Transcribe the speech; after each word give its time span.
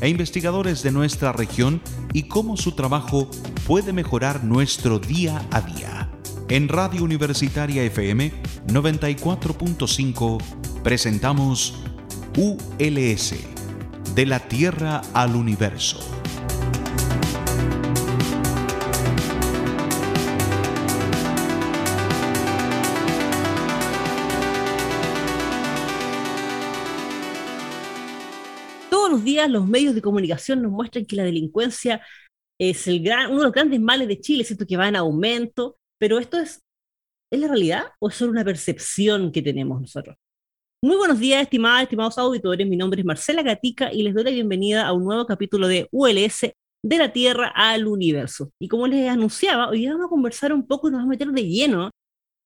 e 0.00 0.08
investigadores 0.08 0.82
de 0.82 0.92
nuestra 0.92 1.32
región 1.32 1.80
y 2.12 2.24
cómo 2.24 2.56
su 2.56 2.72
trabajo 2.72 3.30
puede 3.66 3.92
mejorar 3.92 4.44
nuestro 4.44 4.98
día 4.98 5.46
a 5.50 5.60
día. 5.60 6.10
En 6.48 6.68
Radio 6.68 7.04
Universitaria 7.04 7.82
FM 7.84 8.32
94.5 8.66 10.42
presentamos 10.82 11.74
ULS, 12.36 13.34
de 14.14 14.26
la 14.26 14.40
Tierra 14.40 15.02
al 15.14 15.36
Universo. 15.36 16.19
Todos 29.10 29.22
los 29.22 29.24
días 29.24 29.50
los 29.50 29.66
medios 29.66 29.96
de 29.96 30.02
comunicación 30.02 30.62
nos 30.62 30.70
muestran 30.70 31.04
que 31.04 31.16
la 31.16 31.24
delincuencia 31.24 32.00
es 32.60 32.86
el 32.86 33.02
gran, 33.02 33.32
uno 33.32 33.40
de 33.40 33.46
los 33.46 33.52
grandes 33.52 33.80
males 33.80 34.06
de 34.06 34.20
Chile, 34.20 34.44
¿cierto? 34.44 34.64
que 34.64 34.76
va 34.76 34.86
en 34.86 34.94
aumento, 34.94 35.78
pero 35.98 36.20
esto 36.20 36.38
es, 36.38 36.62
¿es 37.32 37.40
la 37.40 37.48
realidad 37.48 37.86
o 37.98 38.08
es 38.08 38.14
solo 38.14 38.30
una 38.30 38.44
percepción 38.44 39.32
que 39.32 39.42
tenemos 39.42 39.80
nosotros? 39.80 40.14
Muy 40.84 40.96
buenos 40.96 41.18
días, 41.18 41.42
estimadas, 41.42 41.82
estimados 41.82 42.18
auditores. 42.18 42.68
Mi 42.68 42.76
nombre 42.76 43.00
es 43.00 43.04
Marcela 43.04 43.42
Gatica 43.42 43.92
y 43.92 44.04
les 44.04 44.14
doy 44.14 44.22
la 44.22 44.30
bienvenida 44.30 44.86
a 44.86 44.92
un 44.92 45.02
nuevo 45.02 45.26
capítulo 45.26 45.66
de 45.66 45.88
ULS 45.90 46.52
de 46.84 46.96
la 46.96 47.12
Tierra 47.12 47.48
al 47.52 47.88
Universo. 47.88 48.52
Y 48.60 48.68
como 48.68 48.86
les 48.86 49.08
anunciaba, 49.08 49.70
hoy 49.70 49.88
vamos 49.88 50.06
a 50.06 50.08
conversar 50.08 50.52
un 50.52 50.64
poco 50.68 50.86
y 50.86 50.92
nos 50.92 51.00
vamos 51.00 51.08
a 51.08 51.16
meter 51.18 51.32
de 51.32 51.48
lleno 51.48 51.90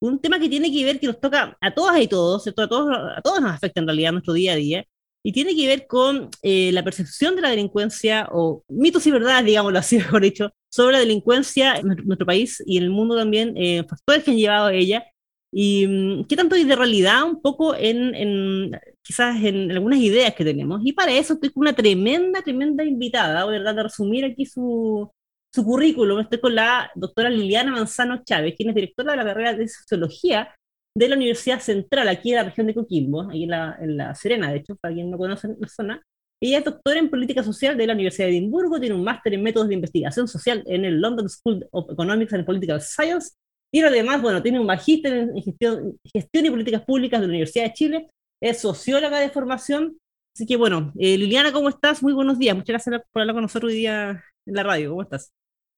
un 0.00 0.18
tema 0.18 0.38
que 0.38 0.48
tiene 0.48 0.72
que 0.72 0.82
ver, 0.82 0.98
que 0.98 1.08
nos 1.08 1.20
toca 1.20 1.58
a 1.60 1.74
todas 1.74 2.00
y 2.00 2.08
todos, 2.08 2.46
A 2.46 2.52
todos, 2.52 2.88
a 2.90 3.20
todos 3.20 3.42
nos 3.42 3.52
afecta 3.52 3.80
en 3.80 3.86
realidad 3.86 4.12
nuestro 4.12 4.32
día 4.32 4.54
a 4.54 4.56
día, 4.56 4.86
y 5.26 5.32
tiene 5.32 5.56
que 5.56 5.66
ver 5.66 5.86
con 5.86 6.28
eh, 6.42 6.70
la 6.72 6.84
percepción 6.84 7.34
de 7.34 7.42
la 7.42 7.48
delincuencia, 7.48 8.28
o 8.30 8.62
mitos 8.68 9.06
y 9.06 9.10
verdades, 9.10 9.46
digámoslo 9.46 9.78
así, 9.78 9.96
mejor 9.98 10.22
dicho, 10.22 10.50
sobre 10.68 10.92
la 10.92 10.98
delincuencia 11.00 11.76
en 11.76 11.88
nuestro, 12.04 12.26
país 12.26 12.62
y 12.66 12.76
en 12.76 12.84
el 12.84 12.90
mundo 12.90 13.16
también, 13.16 13.54
eh, 13.56 13.84
factores 13.88 14.22
que 14.22 14.32
han 14.32 14.36
llevado 14.36 14.66
a 14.66 14.74
ella, 14.74 15.04
y 15.50 15.86
mm, 15.86 16.24
qué 16.26 16.36
tanto 16.36 16.56
hay 16.56 16.64
de 16.64 16.76
realidad 16.76 17.24
un 17.24 17.40
poco 17.40 17.74
en, 17.74 18.14
en, 18.14 18.78
quizás 19.02 19.42
en 19.42 19.70
algunas 19.70 19.98
ideas 20.00 20.34
que 20.34 20.44
tenemos. 20.44 20.80
Y 20.84 20.92
para 20.92 21.12
eso 21.12 21.34
estoy 21.34 21.50
con 21.50 21.62
una 21.62 21.74
tremenda, 21.74 22.42
tremenda 22.42 22.84
invitada, 22.84 23.46
¿verdad? 23.46 23.74
De 23.74 23.84
resumir 23.84 24.24
aquí 24.24 24.44
su, 24.46 25.10
su 25.52 25.64
currículum. 25.64 26.20
Estoy 26.20 26.40
con 26.40 26.54
la 26.54 26.90
doctora 26.96 27.30
Liliana 27.30 27.70
Manzano 27.70 28.22
Chávez, 28.24 28.54
quien 28.56 28.70
es 28.70 28.74
directora 28.74 29.12
de 29.12 29.18
la 29.18 29.24
carrera 29.24 29.54
de 29.54 29.68
Sociología 29.68 30.48
de 30.96 31.08
la 31.08 31.16
Universidad 31.16 31.60
Central, 31.60 32.08
aquí 32.08 32.30
en 32.30 32.36
la 32.36 32.44
región 32.44 32.66
de 32.66 32.74
Coquimbo, 32.74 33.22
aquí 33.22 33.44
en 33.44 33.50
la, 33.50 33.76
en 33.80 33.96
la 33.96 34.14
Serena, 34.14 34.50
de 34.50 34.58
hecho, 34.58 34.76
para 34.76 34.94
quien 34.94 35.10
no 35.10 35.18
conoce 35.18 35.48
la 35.58 35.68
zona. 35.68 36.02
Ella 36.40 36.58
es 36.58 36.64
doctora 36.64 36.98
en 36.98 37.10
política 37.10 37.42
social 37.42 37.76
de 37.76 37.86
la 37.86 37.94
Universidad 37.94 38.26
de 38.26 38.32
Edimburgo, 38.32 38.78
tiene 38.78 38.94
un 38.94 39.04
máster 39.04 39.34
en 39.34 39.42
métodos 39.42 39.68
de 39.68 39.74
investigación 39.74 40.28
social 40.28 40.62
en 40.66 40.84
el 40.84 41.00
London 41.00 41.28
School 41.28 41.66
of 41.72 41.90
Economics 41.90 42.32
and 42.32 42.44
Political 42.44 42.80
Science, 42.80 43.32
y 43.74 43.80
además, 43.80 44.22
bueno, 44.22 44.40
tiene 44.40 44.60
un 44.60 44.66
magíster 44.66 45.12
en 45.12 45.42
gestión, 45.42 45.98
gestión 46.04 46.46
y 46.46 46.50
políticas 46.50 46.82
públicas 46.82 47.20
de 47.20 47.26
la 47.26 47.30
Universidad 47.30 47.64
de 47.64 47.72
Chile, 47.72 48.10
es 48.40 48.60
socióloga 48.60 49.18
de 49.18 49.30
formación. 49.30 49.98
Así 50.32 50.46
que 50.46 50.56
bueno, 50.56 50.92
eh, 50.96 51.18
Liliana, 51.18 51.50
¿cómo 51.50 51.70
estás? 51.70 52.00
Muy 52.00 52.12
buenos 52.12 52.38
días. 52.38 52.54
Muchas 52.54 52.74
gracias 52.74 53.02
por 53.10 53.22
hablar 53.22 53.34
con 53.34 53.42
nosotros 53.42 53.72
hoy 53.72 53.78
día 53.78 54.22
en 54.46 54.54
la 54.54 54.62
radio. 54.62 54.90
¿Cómo 54.90 55.02
estás? 55.02 55.32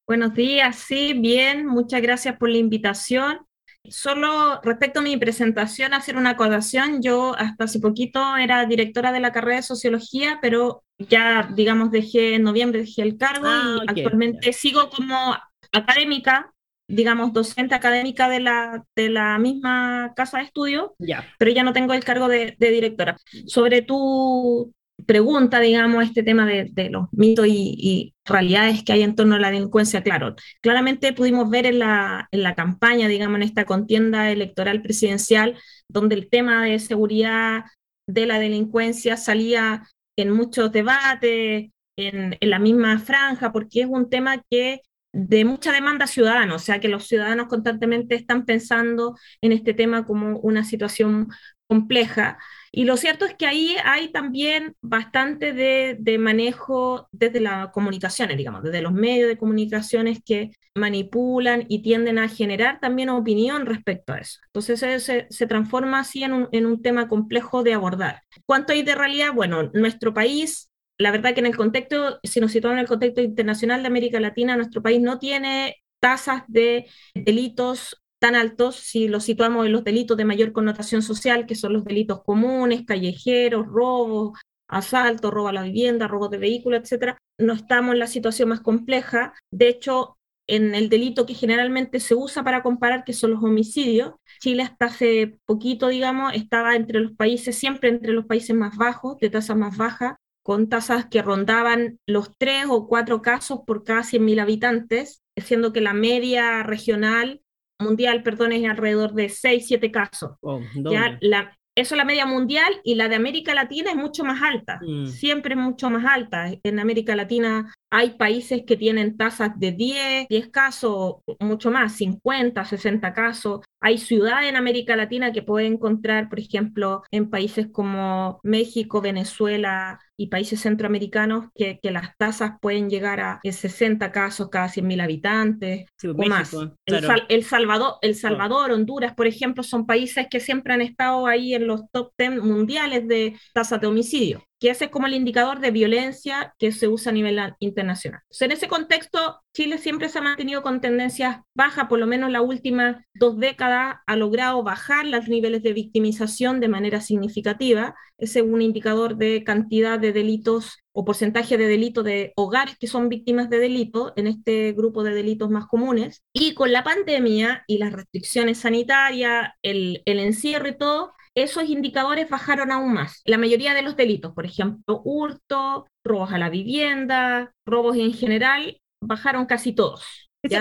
Buenos 0.06 0.34
días, 0.34 0.76
sí, 0.76 1.14
bien. 1.14 1.66
Muchas 1.66 2.02
gracias 2.02 2.36
por 2.36 2.50
la 2.50 2.58
invitación. 2.58 3.45
Solo 3.90 4.60
respecto 4.62 5.00
a 5.00 5.02
mi 5.02 5.16
presentación, 5.16 5.94
hacer 5.94 6.16
una 6.16 6.30
acotación. 6.30 7.02
Yo 7.02 7.34
hasta 7.36 7.64
hace 7.64 7.80
poquito 7.80 8.36
era 8.36 8.66
directora 8.66 9.12
de 9.12 9.20
la 9.20 9.32
carrera 9.32 9.56
de 9.56 9.62
sociología, 9.62 10.38
pero 10.42 10.82
ya, 10.98 11.48
digamos, 11.54 11.90
dejé 11.90 12.34
en 12.34 12.42
noviembre, 12.42 12.80
dejé 12.80 13.02
el 13.02 13.16
cargo 13.18 13.46
Ah, 13.48 13.78
y 13.78 13.82
ok, 13.84 13.88
actualmente 13.90 14.52
sigo 14.52 14.90
como 14.90 15.36
académica, 15.72 16.52
digamos, 16.88 17.32
docente 17.32 17.74
académica 17.74 18.28
de 18.28 18.40
la, 18.40 18.84
de 18.94 19.08
la 19.08 19.38
misma 19.38 20.12
casa 20.14 20.38
de 20.38 20.44
estudio, 20.44 20.94
Ya. 20.98 21.24
pero 21.38 21.50
ya 21.50 21.62
no 21.64 21.72
tengo 21.72 21.92
el 21.94 22.04
cargo 22.04 22.28
de, 22.28 22.56
de 22.58 22.70
directora. 22.70 23.16
Sobre 23.46 23.82
tu 23.82 24.72
pregunta, 25.04 25.60
digamos, 25.60 26.04
este 26.04 26.22
tema 26.22 26.46
de, 26.46 26.68
de 26.72 26.90
los 26.90 27.06
mitos 27.12 27.46
y, 27.46 27.74
y 27.78 28.14
realidades 28.24 28.82
que 28.82 28.92
hay 28.92 29.02
en 29.02 29.14
torno 29.14 29.34
a 29.34 29.38
la 29.38 29.50
delincuencia, 29.50 30.02
claro, 30.02 30.34
claramente 30.62 31.12
pudimos 31.12 31.50
ver 31.50 31.66
en 31.66 31.78
la, 31.80 32.28
en 32.30 32.42
la 32.42 32.54
campaña, 32.54 33.08
digamos, 33.08 33.36
en 33.36 33.42
esta 33.42 33.66
contienda 33.66 34.30
electoral 34.30 34.82
presidencial, 34.82 35.56
donde 35.88 36.14
el 36.14 36.28
tema 36.30 36.64
de 36.64 36.78
seguridad 36.78 37.64
de 38.08 38.26
la 38.26 38.38
delincuencia 38.38 39.16
salía 39.16 39.82
en 40.18 40.30
muchos 40.30 40.72
debates, 40.72 41.70
en, 41.98 42.36
en 42.40 42.50
la 42.50 42.58
misma 42.58 42.98
franja, 42.98 43.52
porque 43.52 43.82
es 43.82 43.86
un 43.86 44.08
tema 44.08 44.42
que 44.50 44.80
de 45.12 45.44
mucha 45.44 45.72
demanda 45.72 46.06
ciudadana, 46.06 46.54
o 46.54 46.58
sea 46.58 46.78
que 46.78 46.88
los 46.88 47.06
ciudadanos 47.06 47.46
constantemente 47.48 48.14
están 48.14 48.44
pensando 48.44 49.16
en 49.40 49.52
este 49.52 49.72
tema 49.72 50.04
como 50.04 50.38
una 50.40 50.62
situación 50.64 51.28
compleja. 51.68 52.38
Y 52.76 52.84
lo 52.84 52.98
cierto 52.98 53.24
es 53.24 53.34
que 53.34 53.46
ahí 53.46 53.74
hay 53.86 54.12
también 54.12 54.76
bastante 54.82 55.54
de, 55.54 56.18
manejo 56.18 57.08
desde 57.10 57.40
las 57.40 57.68
comunicaciones, 57.70 58.36
digamos, 58.36 58.62
desde 58.62 58.82
los 58.82 58.92
medios 58.92 59.28
de 59.28 59.38
comunicaciones 59.38 60.18
que 60.22 60.50
manipulan 60.74 61.64
y 61.70 61.80
tienden 61.80 62.18
a 62.18 62.28
generar 62.28 62.78
también 62.78 63.08
opinión 63.08 63.64
respecto 63.64 64.12
a 64.12 64.18
eso. 64.18 64.40
Entonces 64.48 65.02
se, 65.02 65.26
se 65.30 65.46
transforma 65.46 66.00
así 66.00 66.22
en 66.22 66.34
un, 66.34 66.48
en 66.52 66.66
un 66.66 66.82
tema 66.82 67.08
complejo 67.08 67.62
de 67.62 67.72
abordar. 67.72 68.20
¿Cuánto 68.44 68.74
hay 68.74 68.82
de 68.82 68.94
realidad? 68.94 69.32
Bueno, 69.34 69.70
nuestro 69.72 70.12
país 70.12 70.70
la 70.98 71.10
verdad 71.12 71.32
que 71.32 71.40
en 71.40 71.46
el 71.46 71.56
contexto, 71.56 72.20
si 72.24 72.40
nos 72.40 72.52
situamos 72.52 72.76
en 72.76 72.80
el 72.80 72.88
contexto 72.88 73.22
internacional 73.22 73.80
de 73.80 73.88
América 73.88 74.20
Latina, 74.20 74.54
nuestro 74.54 74.82
país 74.82 75.00
no 75.00 75.18
tiene 75.18 75.76
tasas 75.98 76.42
de 76.46 76.90
delitos 77.14 78.02
tan 78.26 78.34
altos 78.34 78.74
si 78.74 79.06
los 79.06 79.22
situamos 79.22 79.66
en 79.66 79.72
los 79.72 79.84
delitos 79.84 80.16
de 80.16 80.24
mayor 80.24 80.52
connotación 80.52 81.00
social, 81.00 81.46
que 81.46 81.54
son 81.54 81.74
los 81.74 81.84
delitos 81.84 82.24
comunes, 82.24 82.84
callejeros, 82.84 83.68
robos, 83.68 84.36
asalto, 84.66 85.30
robo 85.30 85.46
a 85.48 85.52
la 85.52 85.62
vivienda, 85.62 86.08
robo 86.08 86.28
de 86.28 86.38
vehículos, 86.38 86.80
etcétera. 86.80 87.18
No 87.38 87.52
estamos 87.52 87.92
en 87.92 88.00
la 88.00 88.08
situación 88.08 88.48
más 88.48 88.60
compleja. 88.62 89.32
De 89.52 89.68
hecho, 89.68 90.18
en 90.48 90.74
el 90.74 90.88
delito 90.88 91.24
que 91.24 91.34
generalmente 91.34 92.00
se 92.00 92.16
usa 92.16 92.42
para 92.42 92.64
comparar, 92.64 93.04
que 93.04 93.12
son 93.12 93.30
los 93.30 93.44
homicidios, 93.44 94.14
Chile 94.40 94.64
hasta 94.64 94.86
hace 94.86 95.38
poquito, 95.44 95.86
digamos, 95.86 96.34
estaba 96.34 96.74
entre 96.74 96.98
los 96.98 97.12
países, 97.12 97.56
siempre 97.56 97.90
entre 97.90 98.12
los 98.12 98.26
países 98.26 98.56
más 98.56 98.76
bajos, 98.76 99.18
de 99.18 99.30
tasas 99.30 99.56
más 99.56 99.76
bajas, 99.76 100.16
con 100.42 100.68
tasas 100.68 101.06
que 101.06 101.22
rondaban 101.22 102.00
los 102.06 102.32
tres 102.36 102.64
o 102.68 102.88
cuatro 102.88 103.22
casos 103.22 103.60
por 103.64 103.84
cada 103.84 104.02
100.000 104.02 104.40
habitantes, 104.40 105.22
siendo 105.36 105.72
que 105.72 105.80
la 105.80 105.92
media 105.92 106.64
regional, 106.64 107.40
mundial, 107.80 108.22
perdón, 108.22 108.52
es 108.52 108.68
alrededor 108.68 109.12
de 109.12 109.28
6, 109.28 109.66
7 109.66 109.90
casos. 109.90 110.32
Oh, 110.40 110.60
ya, 110.90 111.18
la, 111.20 111.56
eso 111.76 111.94
es 111.94 111.98
la 111.98 112.04
media 112.06 112.24
mundial 112.24 112.80
y 112.84 112.94
la 112.94 113.08
de 113.08 113.16
América 113.16 113.54
Latina 113.54 113.90
es 113.90 113.96
mucho 113.96 114.24
más 114.24 114.40
alta, 114.42 114.80
Mm. 114.82 115.06
siempre 115.08 115.54
es 115.54 115.60
mucho 115.60 115.90
más 115.90 116.04
alta. 116.06 116.50
En 116.62 116.78
América 116.78 117.14
Latina 117.14 117.70
hay 117.92 118.10
países 118.10 118.62
que 118.66 118.76
tienen 118.76 119.16
tasas 119.16 119.50
de 119.58 119.72
10, 119.72 120.26
10 120.28 120.48
casos, 120.48 121.16
mucho 121.38 121.70
más, 121.70 121.94
50, 121.96 122.64
60 122.64 123.12
casos. 123.12 123.60
Hay 123.86 123.98
ciudades 123.98 124.48
en 124.48 124.56
América 124.56 124.96
Latina 124.96 125.30
que 125.30 125.42
pueden 125.42 125.74
encontrar, 125.74 126.28
por 126.28 126.40
ejemplo, 126.40 127.04
en 127.12 127.30
países 127.30 127.68
como 127.70 128.40
México, 128.42 129.00
Venezuela 129.00 130.00
y 130.16 130.26
países 130.26 130.60
centroamericanos, 130.60 131.50
que, 131.54 131.78
que 131.80 131.92
las 131.92 132.16
tasas 132.16 132.54
pueden 132.60 132.90
llegar 132.90 133.20
a 133.20 133.40
60 133.44 134.10
casos 134.10 134.48
cada 134.50 134.68
100.000 134.68 135.00
habitantes 135.00 135.86
Sí, 135.98 136.08
o 136.08 136.16
pues, 136.16 136.28
más. 136.28 136.50
Sal- 136.50 137.26
El 137.28 137.44
Salvador, 137.44 137.94
El 138.02 138.16
Salvador, 138.16 138.72
Honduras, 138.72 139.14
por 139.14 139.28
ejemplo, 139.28 139.62
son 139.62 139.86
países 139.86 140.26
que 140.28 140.40
siempre 140.40 140.74
han 140.74 140.80
estado 140.80 141.28
ahí 141.28 141.54
en 141.54 141.68
los 141.68 141.82
top 141.92 142.10
10 142.18 142.42
mundiales 142.42 143.06
de 143.06 143.38
tasas 143.54 143.80
de 143.80 143.86
homicidio. 143.86 144.42
Que 144.58 144.70
ese 144.70 144.86
es 144.86 144.90
como 144.90 145.06
el 145.06 145.14
indicador 145.14 145.60
de 145.60 145.70
violencia 145.70 146.54
que 146.58 146.72
se 146.72 146.88
usa 146.88 147.10
a 147.10 147.14
nivel 147.14 147.38
internacional. 147.58 148.20
en 148.40 148.52
ese 148.52 148.68
contexto, 148.68 149.42
Chile 149.52 149.78
siempre 149.78 150.08
se 150.08 150.18
ha 150.18 150.22
mantenido 150.22 150.62
con 150.62 150.80
tendencias 150.80 151.38
bajas, 151.54 151.86
por 151.88 151.98
lo 151.98 152.06
menos 152.06 152.30
las 152.30 152.42
últimas 152.42 152.96
dos 153.14 153.38
décadas 153.38 153.96
ha 154.06 154.16
logrado 154.16 154.62
bajar 154.62 155.06
los 155.06 155.28
niveles 155.28 155.62
de 155.62 155.72
victimización 155.72 156.60
de 156.60 156.68
manera 156.68 157.00
significativa. 157.00 157.94
Ese 158.18 158.40
es 158.40 158.46
un 158.46 158.62
indicador 158.62 159.16
de 159.16 159.44
cantidad 159.44 159.98
de 159.98 160.12
delitos 160.12 160.78
o 160.92 161.04
porcentaje 161.04 161.58
de 161.58 161.68
delitos 161.68 162.04
de 162.04 162.32
hogares 162.36 162.78
que 162.78 162.86
son 162.86 163.10
víctimas 163.10 163.50
de 163.50 163.58
delito 163.58 164.14
en 164.16 164.26
este 164.26 164.72
grupo 164.72 165.02
de 165.02 165.12
delitos 165.12 165.50
más 165.50 165.66
comunes. 165.66 166.22
Y 166.32 166.54
con 166.54 166.72
la 166.72 166.84
pandemia 166.84 167.64
y 167.66 167.76
las 167.78 167.92
restricciones 167.92 168.58
sanitarias, 168.58 169.50
el, 169.62 170.02
el 170.06 170.18
encierro 170.20 170.68
todo, 170.76 171.12
esos 171.36 171.68
indicadores 171.68 172.28
bajaron 172.28 172.72
aún 172.72 172.94
más. 172.94 173.22
La 173.26 173.38
mayoría 173.38 173.74
de 173.74 173.82
los 173.82 173.94
delitos, 173.94 174.32
por 174.32 174.46
ejemplo, 174.46 175.02
hurto, 175.04 175.86
robos 176.02 176.32
a 176.32 176.38
la 176.38 176.48
vivienda, 176.48 177.52
robos 177.66 177.96
en 177.96 178.12
general, 178.12 178.80
bajaron 179.00 179.46
casi 179.46 179.74
todos. 179.74 180.02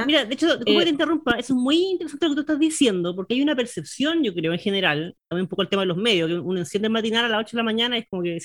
Mira, 0.05 0.25
de 0.25 0.33
hecho, 0.33 0.47
¿cómo 0.65 0.79
te 0.79 0.87
eh, 0.87 0.89
interrumpa? 0.89 1.37
Es 1.37 1.51
muy 1.51 1.77
interesante 1.77 2.25
lo 2.25 2.31
que 2.31 2.35
tú 2.35 2.41
estás 2.41 2.59
diciendo, 2.59 3.15
porque 3.15 3.35
hay 3.35 3.41
una 3.41 3.55
percepción, 3.55 4.23
yo 4.23 4.33
creo, 4.33 4.51
en 4.51 4.59
general, 4.59 5.15
también 5.29 5.45
un 5.45 5.49
poco 5.49 5.61
el 5.61 5.69
tema 5.69 5.83
de 5.83 5.87
los 5.87 5.97
medios, 5.97 6.27
que 6.27 6.35
uno 6.35 6.59
enciende 6.59 6.87
el 6.87 6.91
matinal 6.91 7.25
a 7.25 7.29
las 7.29 7.39
8 7.41 7.55
de 7.55 7.57
la 7.57 7.63
mañana 7.63 7.97
es 7.97 8.07
como 8.09 8.23
que 8.23 8.37